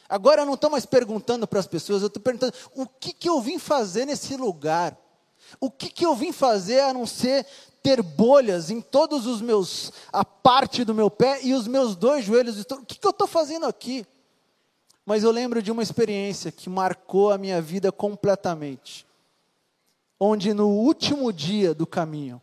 Agora 0.09 0.41
eu 0.41 0.45
não 0.45 0.53
estou 0.53 0.69
mais 0.69 0.85
perguntando 0.85 1.47
para 1.47 1.59
as 1.59 1.67
pessoas, 1.67 2.01
eu 2.01 2.07
estou 2.07 2.21
perguntando: 2.21 2.53
o 2.73 2.87
que, 2.87 3.13
que 3.13 3.29
eu 3.29 3.39
vim 3.41 3.59
fazer 3.59 4.05
nesse 4.05 4.35
lugar? 4.35 4.97
O 5.59 5.69
que, 5.69 5.89
que 5.89 6.05
eu 6.05 6.15
vim 6.15 6.31
fazer 6.31 6.81
a 6.81 6.93
não 6.93 7.05
ser 7.05 7.45
ter 7.83 8.01
bolhas 8.01 8.69
em 8.69 8.81
todos 8.81 9.25
os 9.25 9.39
meus, 9.39 9.93
a 10.11 10.25
parte 10.25 10.83
do 10.83 10.93
meu 10.93 11.09
pé 11.09 11.39
e 11.43 11.53
os 11.53 11.67
meus 11.67 11.95
dois 11.95 12.25
joelhos? 12.25 12.59
O 12.59 12.85
que, 12.85 12.97
que 12.97 13.07
eu 13.07 13.11
estou 13.11 13.27
fazendo 13.27 13.65
aqui? 13.65 14.05
Mas 15.07 15.23
eu 15.23 15.31
lembro 15.31 15.63
de 15.63 15.71
uma 15.71 15.81
experiência 15.81 16.51
que 16.51 16.69
marcou 16.69 17.31
a 17.31 17.37
minha 17.39 17.59
vida 17.59 17.91
completamente 17.91 19.07
onde 20.19 20.53
no 20.53 20.67
último 20.67 21.31
dia 21.31 21.73
do 21.73 21.85
caminho, 21.85 22.41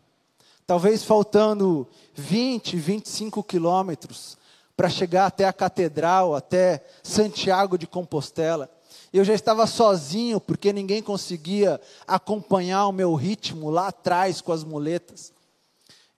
talvez 0.67 1.03
faltando 1.03 1.87
20, 2.15 2.77
25 2.77 3.43
quilômetros 3.43 4.39
para 4.77 4.89
chegar 4.89 5.27
até 5.27 5.45
a 5.45 5.53
catedral, 5.53 6.35
até 6.35 6.85
Santiago 7.03 7.77
de 7.77 7.87
Compostela, 7.87 8.71
eu 9.13 9.25
já 9.25 9.35
estava 9.35 9.67
sozinho, 9.67 10.41
porque 10.41 10.73
ninguém 10.73 11.03
conseguia 11.03 11.81
acompanhar 12.07 12.87
o 12.87 12.93
meu 12.93 13.15
ritmo 13.15 13.71
lá 13.71 13.89
atrás 13.89 14.41
com 14.41 14.53
as 14.53 14.65
muletas. 14.65 15.33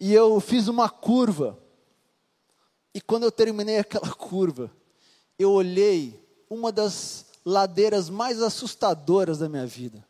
E 0.00 0.14
eu 0.14 0.40
fiz 0.40 0.66
uma 0.68 0.88
curva. 0.88 1.58
E 2.94 3.00
quando 3.00 3.24
eu 3.24 3.32
terminei 3.32 3.78
aquela 3.78 4.12
curva, 4.14 4.70
eu 5.38 5.52
olhei 5.52 6.25
uma 6.48 6.70
das 6.70 7.26
ladeiras 7.44 8.10
mais 8.10 8.42
assustadoras 8.42 9.38
da 9.38 9.48
minha 9.48 9.66
vida. 9.66 10.04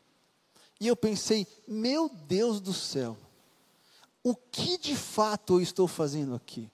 E 0.81 0.87
eu 0.87 0.97
pensei, 0.97 1.47
meu 1.67 2.11
Deus 2.27 2.61
do 2.61 2.73
céu, 2.73 3.17
o 4.23 4.35
que 4.35 4.79
de 4.79 4.97
fato 4.97 5.55
eu 5.55 5.61
estou 5.61 5.87
fazendo 5.87 6.35
aqui? 6.35 6.71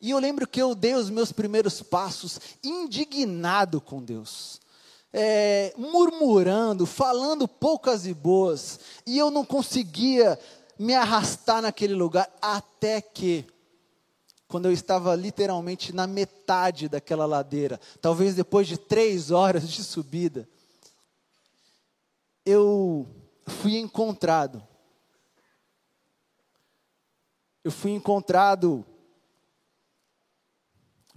E 0.00 0.10
eu 0.10 0.18
lembro 0.18 0.46
que 0.46 0.62
eu 0.62 0.74
dei 0.74 0.94
os 0.94 1.10
meus 1.10 1.32
primeiros 1.32 1.82
passos 1.82 2.40
indignado 2.62 3.80
com 3.80 4.02
Deus. 4.02 4.60
É, 5.12 5.74
murmurando, 5.76 6.86
falando 6.86 7.48
poucas 7.48 8.06
e 8.06 8.12
boas, 8.12 8.78
e 9.06 9.18
eu 9.18 9.30
não 9.30 9.44
conseguia 9.44 10.38
me 10.78 10.94
arrastar 10.94 11.62
naquele 11.62 11.94
lugar, 11.94 12.30
até 12.40 13.00
que, 13.00 13.44
quando 14.48 14.64
eu 14.64 14.72
estava 14.72 15.14
literalmente 15.14 15.92
na 15.92 16.06
metade 16.06 16.88
daquela 16.88 17.26
ladeira, 17.26 17.78
talvez 18.00 18.34
depois 18.34 18.66
de 18.66 18.78
três 18.78 19.30
horas 19.30 19.68
de 19.68 19.84
subida, 19.84 20.48
eu 22.46 23.06
fui 23.46 23.76
encontrado. 23.76 24.66
Eu 27.62 27.70
fui 27.70 27.90
encontrado 27.90 28.86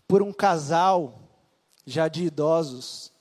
por 0.05 0.21
um 0.21 0.33
casal 0.33 1.17
já 1.85 2.09
de 2.09 2.25
idosos. 2.25 3.13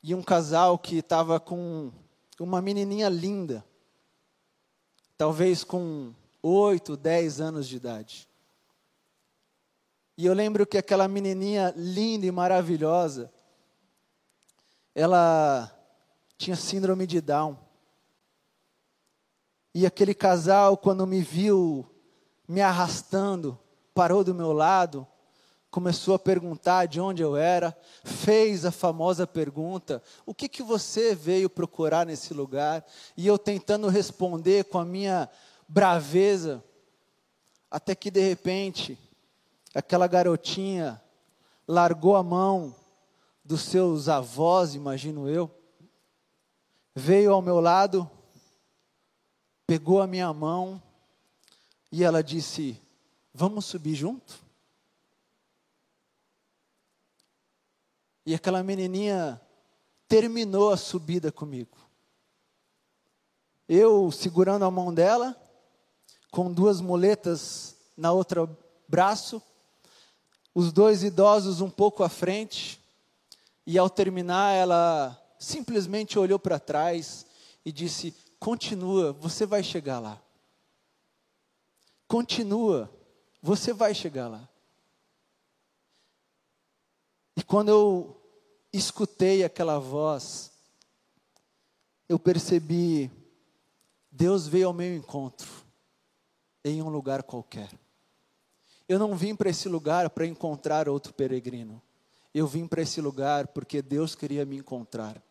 E 0.00 0.14
um 0.14 0.22
casal 0.22 0.78
que 0.78 0.98
estava 0.98 1.40
com 1.40 1.90
uma 2.38 2.62
menininha 2.62 3.08
linda, 3.08 3.64
talvez 5.16 5.64
com 5.64 6.14
oito, 6.40 6.96
dez 6.96 7.40
anos 7.40 7.66
de 7.66 7.76
idade. 7.76 8.28
E 10.16 10.26
eu 10.26 10.34
lembro 10.34 10.66
que 10.66 10.78
aquela 10.78 11.08
menininha 11.08 11.74
linda 11.76 12.24
e 12.24 12.30
maravilhosa, 12.30 13.32
ela 14.94 15.70
tinha 16.38 16.56
síndrome 16.56 17.06
de 17.06 17.20
Down. 17.20 17.58
E 19.74 19.84
aquele 19.84 20.14
casal, 20.14 20.76
quando 20.76 21.06
me 21.06 21.20
viu 21.20 21.84
me 22.46 22.60
arrastando, 22.60 23.58
parou 23.92 24.22
do 24.22 24.34
meu 24.34 24.52
lado, 24.52 25.06
começou 25.68 26.14
a 26.14 26.18
perguntar 26.18 26.86
de 26.86 27.00
onde 27.00 27.20
eu 27.20 27.36
era, 27.36 27.76
fez 28.04 28.64
a 28.64 28.70
famosa 28.70 29.26
pergunta: 29.26 30.00
o 30.24 30.32
que, 30.32 30.48
que 30.48 30.62
você 30.62 31.12
veio 31.12 31.50
procurar 31.50 32.06
nesse 32.06 32.32
lugar? 32.32 32.86
E 33.16 33.26
eu 33.26 33.36
tentando 33.36 33.88
responder 33.88 34.66
com 34.66 34.78
a 34.78 34.84
minha 34.84 35.28
braveza, 35.66 36.62
até 37.68 37.96
que 37.96 38.12
de 38.12 38.20
repente, 38.20 38.96
aquela 39.74 40.06
garotinha 40.06 41.02
largou 41.66 42.16
a 42.16 42.22
mão 42.22 42.74
dos 43.44 43.62
seus 43.62 44.08
avós, 44.08 44.74
imagino 44.74 45.28
eu, 45.28 45.50
veio 46.94 47.32
ao 47.32 47.42
meu 47.42 47.60
lado, 47.60 48.08
pegou 49.66 50.00
a 50.00 50.06
minha 50.06 50.32
mão 50.32 50.82
e 51.90 52.04
ela 52.04 52.22
disse: 52.22 52.80
Vamos 53.32 53.64
subir 53.64 53.94
junto? 53.94 54.42
E 58.26 58.34
aquela 58.34 58.62
menininha 58.62 59.40
terminou 60.08 60.70
a 60.70 60.76
subida 60.76 61.30
comigo. 61.30 61.76
Eu 63.68 64.10
segurando 64.10 64.64
a 64.64 64.70
mão 64.70 64.94
dela, 64.94 65.36
com 66.30 66.52
duas 66.52 66.80
muletas 66.80 67.76
na 67.96 68.12
outra 68.12 68.48
braço, 68.88 69.42
os 70.54 70.72
dois 70.72 71.02
idosos 71.02 71.60
um 71.60 71.68
pouco 71.68 72.04
à 72.04 72.08
frente, 72.08 72.80
e 73.66 73.76
ao 73.78 73.90
terminar 73.90 74.52
ela 74.52 75.20
simplesmente 75.38 76.18
olhou 76.18 76.38
para 76.38 76.60
trás 76.60 77.26
e 77.64 77.72
disse: 77.72 78.14
Continua, 78.38 79.12
você 79.12 79.44
vai 79.44 79.62
chegar 79.62 79.98
lá. 79.98 80.20
Continua, 82.06 82.90
você 83.42 83.72
vai 83.72 83.94
chegar 83.94 84.28
lá. 84.28 84.48
E 87.36 87.42
quando 87.42 87.68
eu 87.68 88.22
escutei 88.72 89.42
aquela 89.42 89.78
voz, 89.78 90.52
eu 92.08 92.18
percebi, 92.18 93.10
Deus 94.10 94.46
veio 94.46 94.68
ao 94.68 94.72
meu 94.72 94.94
encontro, 94.94 95.50
em 96.64 96.80
um 96.80 96.88
lugar 96.88 97.22
qualquer. 97.22 97.70
Eu 98.88 98.98
não 98.98 99.16
vim 99.16 99.34
para 99.34 99.48
esse 99.48 99.68
lugar 99.68 100.10
para 100.10 100.26
encontrar 100.26 100.88
outro 100.88 101.14
peregrino. 101.14 101.80
Eu 102.34 102.46
vim 102.46 102.66
para 102.66 102.82
esse 102.82 103.00
lugar 103.00 103.48
porque 103.48 103.80
Deus 103.80 104.14
queria 104.14 104.44
me 104.44 104.58
encontrar 104.58 105.22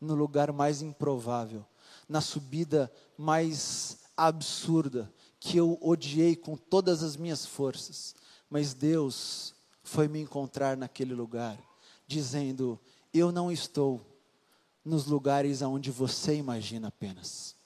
no 0.00 0.14
lugar 0.14 0.52
mais 0.52 0.80
improvável, 0.80 1.64
na 2.08 2.20
subida 2.20 2.90
mais 3.18 3.98
absurda, 4.16 5.12
que 5.38 5.56
eu 5.56 5.78
odiei 5.80 6.36
com 6.36 6.56
todas 6.56 7.02
as 7.02 7.16
minhas 7.16 7.44
forças. 7.44 8.14
Mas 8.48 8.74
Deus 8.74 9.54
foi 9.82 10.06
me 10.06 10.20
encontrar 10.20 10.76
naquele 10.76 11.14
lugar, 11.14 11.58
dizendo: 12.06 12.78
Eu 13.12 13.32
não 13.32 13.50
estou 13.50 14.00
nos 14.84 15.06
lugares 15.06 15.62
aonde 15.62 15.90
você 15.90 16.36
imagina 16.36 16.88
apenas. 16.88 17.56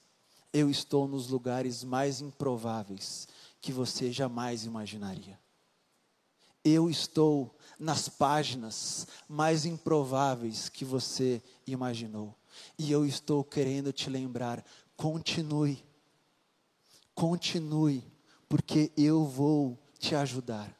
eu 0.51 0.69
estou 0.69 1.05
nos 1.05 1.27
lugares 1.27 1.83
mais 1.83 2.21
improváveis 2.21 3.27
que 3.65 3.73
você 3.73 4.11
jamais 4.11 4.63
imaginaria. 4.63 5.39
Eu 6.63 6.87
estou 6.87 7.57
nas 7.79 8.07
páginas 8.07 9.07
mais 9.27 9.65
improváveis 9.65 10.69
que 10.69 10.85
você 10.85 11.41
imaginou. 11.65 12.35
E 12.77 12.91
eu 12.91 13.07
estou 13.07 13.43
querendo 13.43 13.91
te 13.91 14.07
lembrar: 14.07 14.63
continue, 14.95 15.83
continue, 17.15 18.03
porque 18.47 18.91
eu 18.95 19.25
vou 19.25 19.79
te 19.97 20.13
ajudar. 20.13 20.71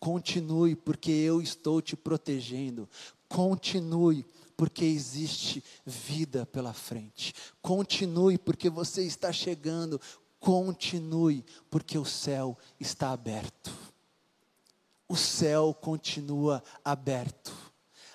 Continue, 0.00 0.74
porque 0.74 1.12
eu 1.12 1.40
estou 1.40 1.80
te 1.80 1.94
protegendo. 1.94 2.88
Continue, 3.28 4.26
porque 4.56 4.84
existe 4.84 5.62
vida 5.86 6.44
pela 6.46 6.72
frente. 6.72 7.34
Continue, 7.60 8.36
porque 8.36 8.68
você 8.68 9.04
está 9.04 9.32
chegando. 9.32 10.00
Continue, 10.42 11.44
porque 11.70 11.96
o 11.96 12.04
céu 12.04 12.58
está 12.80 13.12
aberto. 13.12 13.70
O 15.08 15.16
céu 15.16 15.72
continua 15.72 16.60
aberto. 16.84 17.52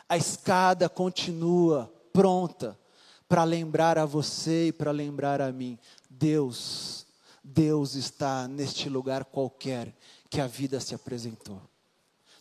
A 0.09 0.17
escada 0.17 0.89
continua 0.89 1.89
pronta 2.11 2.77
para 3.29 3.45
lembrar 3.45 3.97
a 3.97 4.05
você 4.05 4.67
e 4.67 4.71
para 4.73 4.91
lembrar 4.91 5.39
a 5.39 5.53
mim: 5.53 5.79
Deus, 6.09 7.07
Deus 7.41 7.95
está 7.95 8.45
neste 8.45 8.89
lugar 8.89 9.23
qualquer 9.23 9.95
que 10.29 10.41
a 10.41 10.47
vida 10.47 10.81
se 10.81 10.93
apresentou. 10.93 11.61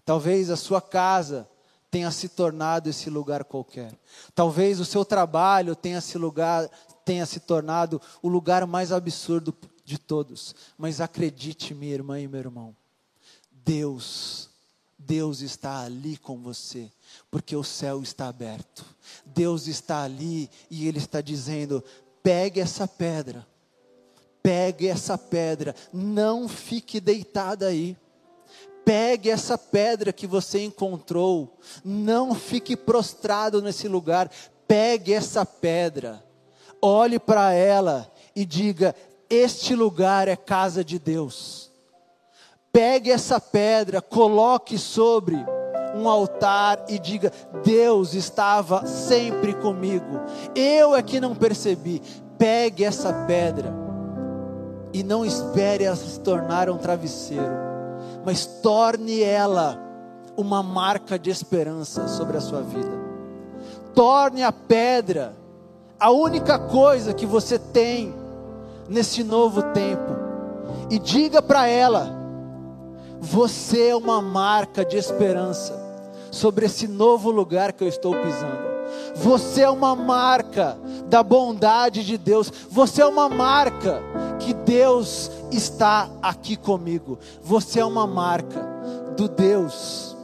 Talvez 0.04 0.50
a 0.50 0.56
sua 0.56 0.82
casa 0.82 1.48
tenha 1.92 2.10
se 2.10 2.28
tornado 2.28 2.90
esse 2.90 3.08
lugar 3.08 3.44
qualquer. 3.44 3.96
Talvez 4.34 4.80
o 4.80 4.84
seu 4.84 5.04
trabalho 5.04 5.76
tenha 5.76 6.00
se 6.00 6.18
lugar 6.18 6.68
tenha 7.04 7.24
se 7.24 7.38
tornado 7.38 8.02
o 8.20 8.28
lugar 8.28 8.66
mais 8.66 8.90
absurdo 8.90 9.56
de 9.86 9.96
todos. 9.98 10.54
Mas 10.76 11.00
acredite, 11.00 11.72
minha 11.72 11.94
irmã 11.94 12.20
e 12.20 12.26
meu 12.26 12.40
irmão, 12.40 12.76
Deus, 13.64 14.50
Deus 14.98 15.40
está 15.40 15.80
ali 15.80 16.16
com 16.16 16.42
você, 16.42 16.90
porque 17.30 17.54
o 17.54 17.62
céu 17.62 18.02
está 18.02 18.26
aberto. 18.26 18.84
Deus 19.24 19.68
está 19.68 20.02
ali 20.02 20.50
e 20.68 20.88
Ele 20.88 20.98
está 20.98 21.20
dizendo: 21.20 21.82
pegue 22.22 22.60
essa 22.60 22.88
pedra, 22.88 23.46
pegue 24.42 24.88
essa 24.88 25.16
pedra, 25.16 25.74
não 25.92 26.48
fique 26.48 27.00
deitada 27.00 27.68
aí. 27.68 27.96
Pegue 28.84 29.30
essa 29.30 29.58
pedra 29.58 30.12
que 30.12 30.28
você 30.28 30.64
encontrou, 30.64 31.58
não 31.84 32.36
fique 32.36 32.76
prostrado 32.76 33.60
nesse 33.60 33.88
lugar, 33.88 34.30
pegue 34.68 35.12
essa 35.12 35.44
pedra, 35.44 36.24
olhe 36.80 37.18
para 37.18 37.52
ela 37.52 38.12
e 38.34 38.44
diga: 38.44 38.94
Este 39.28 39.74
lugar 39.74 40.28
é 40.28 40.36
casa 40.36 40.84
de 40.84 40.98
Deus. 40.98 41.70
Pegue 42.72 43.10
essa 43.10 43.40
pedra, 43.40 44.02
coloque 44.02 44.78
sobre 44.78 45.36
um 45.94 46.08
altar 46.08 46.84
e 46.88 46.98
diga: 46.98 47.32
Deus 47.64 48.14
estava 48.14 48.86
sempre 48.86 49.54
comigo, 49.54 50.20
eu 50.54 50.94
é 50.94 51.02
que 51.02 51.20
não 51.20 51.34
percebi. 51.34 52.02
Pegue 52.38 52.84
essa 52.84 53.12
pedra 53.26 53.74
e 54.92 55.02
não 55.02 55.24
espere 55.24 55.84
ela 55.84 55.96
se 55.96 56.20
tornar 56.20 56.68
um 56.68 56.76
travesseiro 56.76 57.66
mas 58.26 58.44
torne 58.44 59.22
ela 59.22 59.80
uma 60.36 60.60
marca 60.60 61.16
de 61.16 61.30
esperança 61.30 62.08
sobre 62.08 62.36
a 62.36 62.40
sua 62.40 62.60
vida. 62.60 62.90
Torne 63.94 64.42
a 64.42 64.50
pedra 64.50 65.32
a 65.98 66.10
única 66.10 66.58
coisa 66.58 67.14
que 67.14 67.24
você 67.24 67.56
tem 67.56 68.12
nesse 68.88 69.22
novo 69.22 69.62
tempo. 69.72 70.16
E 70.90 70.98
diga 70.98 71.42
para 71.42 71.66
ela: 71.66 72.14
você 73.20 73.88
é 73.88 73.96
uma 73.96 74.20
marca 74.20 74.84
de 74.84 74.96
esperança 74.96 75.74
sobre 76.30 76.66
esse 76.66 76.86
novo 76.86 77.30
lugar 77.30 77.72
que 77.72 77.82
eu 77.82 77.88
estou 77.88 78.14
pisando. 78.14 78.66
Você 79.16 79.62
é 79.62 79.70
uma 79.70 79.96
marca 79.96 80.76
da 81.08 81.22
bondade 81.22 82.04
de 82.04 82.18
Deus. 82.18 82.52
Você 82.70 83.02
é 83.02 83.06
uma 83.06 83.28
marca 83.28 84.00
que 84.38 84.52
Deus 84.52 85.30
está 85.50 86.08
aqui 86.22 86.56
comigo. 86.56 87.18
Você 87.42 87.80
é 87.80 87.84
uma 87.84 88.06
marca 88.06 88.60
do 89.16 89.28
Deus, 89.28 90.16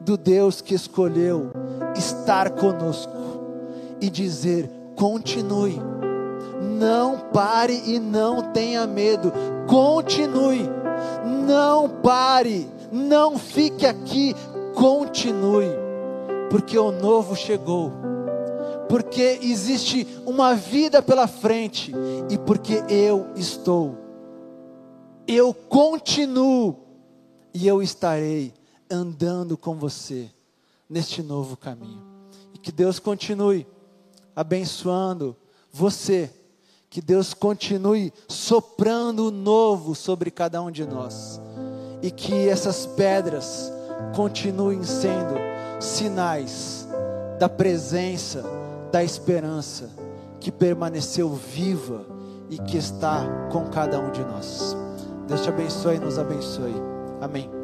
do 0.00 0.16
Deus 0.16 0.60
que 0.60 0.74
escolheu 0.74 1.50
estar 1.96 2.50
conosco 2.50 3.12
e 4.00 4.08
dizer: 4.08 4.70
continue, 4.96 5.80
não 6.64 7.18
pare 7.32 7.82
e 7.86 7.98
não 7.98 8.52
tenha 8.52 8.86
medo, 8.86 9.32
continue, 9.68 10.68
não 11.46 11.88
pare, 11.88 12.68
não 12.90 13.38
fique 13.38 13.86
aqui, 13.86 14.34
continue, 14.74 15.70
porque 16.50 16.78
o 16.78 16.90
novo 16.90 17.36
chegou. 17.36 17.92
Porque 18.88 19.38
existe 19.42 20.06
uma 20.26 20.54
vida 20.54 21.02
pela 21.02 21.26
frente. 21.26 21.92
E 22.30 22.38
porque 22.38 22.84
eu 22.88 23.26
estou. 23.34 23.96
Eu 25.26 25.54
continuo. 25.54 26.76
E 27.52 27.66
eu 27.66 27.82
estarei 27.82 28.52
andando 28.90 29.56
com 29.56 29.74
você 29.74 30.30
neste 30.88 31.22
novo 31.22 31.56
caminho. 31.56 32.02
E 32.52 32.58
que 32.58 32.70
Deus 32.70 32.98
continue 32.98 33.66
abençoando 34.36 35.36
você. 35.72 36.30
Que 36.94 37.02
Deus 37.02 37.34
continue 37.34 38.12
soprando 38.28 39.32
novo 39.32 39.96
sobre 39.96 40.30
cada 40.30 40.62
um 40.62 40.70
de 40.70 40.86
nós. 40.86 41.40
E 42.00 42.08
que 42.08 42.48
essas 42.48 42.86
pedras 42.86 43.68
continuem 44.14 44.84
sendo 44.84 45.34
sinais 45.80 46.86
da 47.40 47.48
presença 47.48 48.44
da 48.92 49.02
esperança 49.02 49.90
que 50.38 50.52
permaneceu 50.52 51.30
viva 51.30 52.06
e 52.48 52.58
que 52.58 52.76
está 52.76 53.26
com 53.50 53.68
cada 53.70 53.98
um 53.98 54.12
de 54.12 54.22
nós. 54.22 54.76
Deus 55.26 55.42
te 55.42 55.48
abençoe 55.48 55.96
e 55.96 55.98
nos 55.98 56.16
abençoe. 56.16 56.76
Amém. 57.20 57.63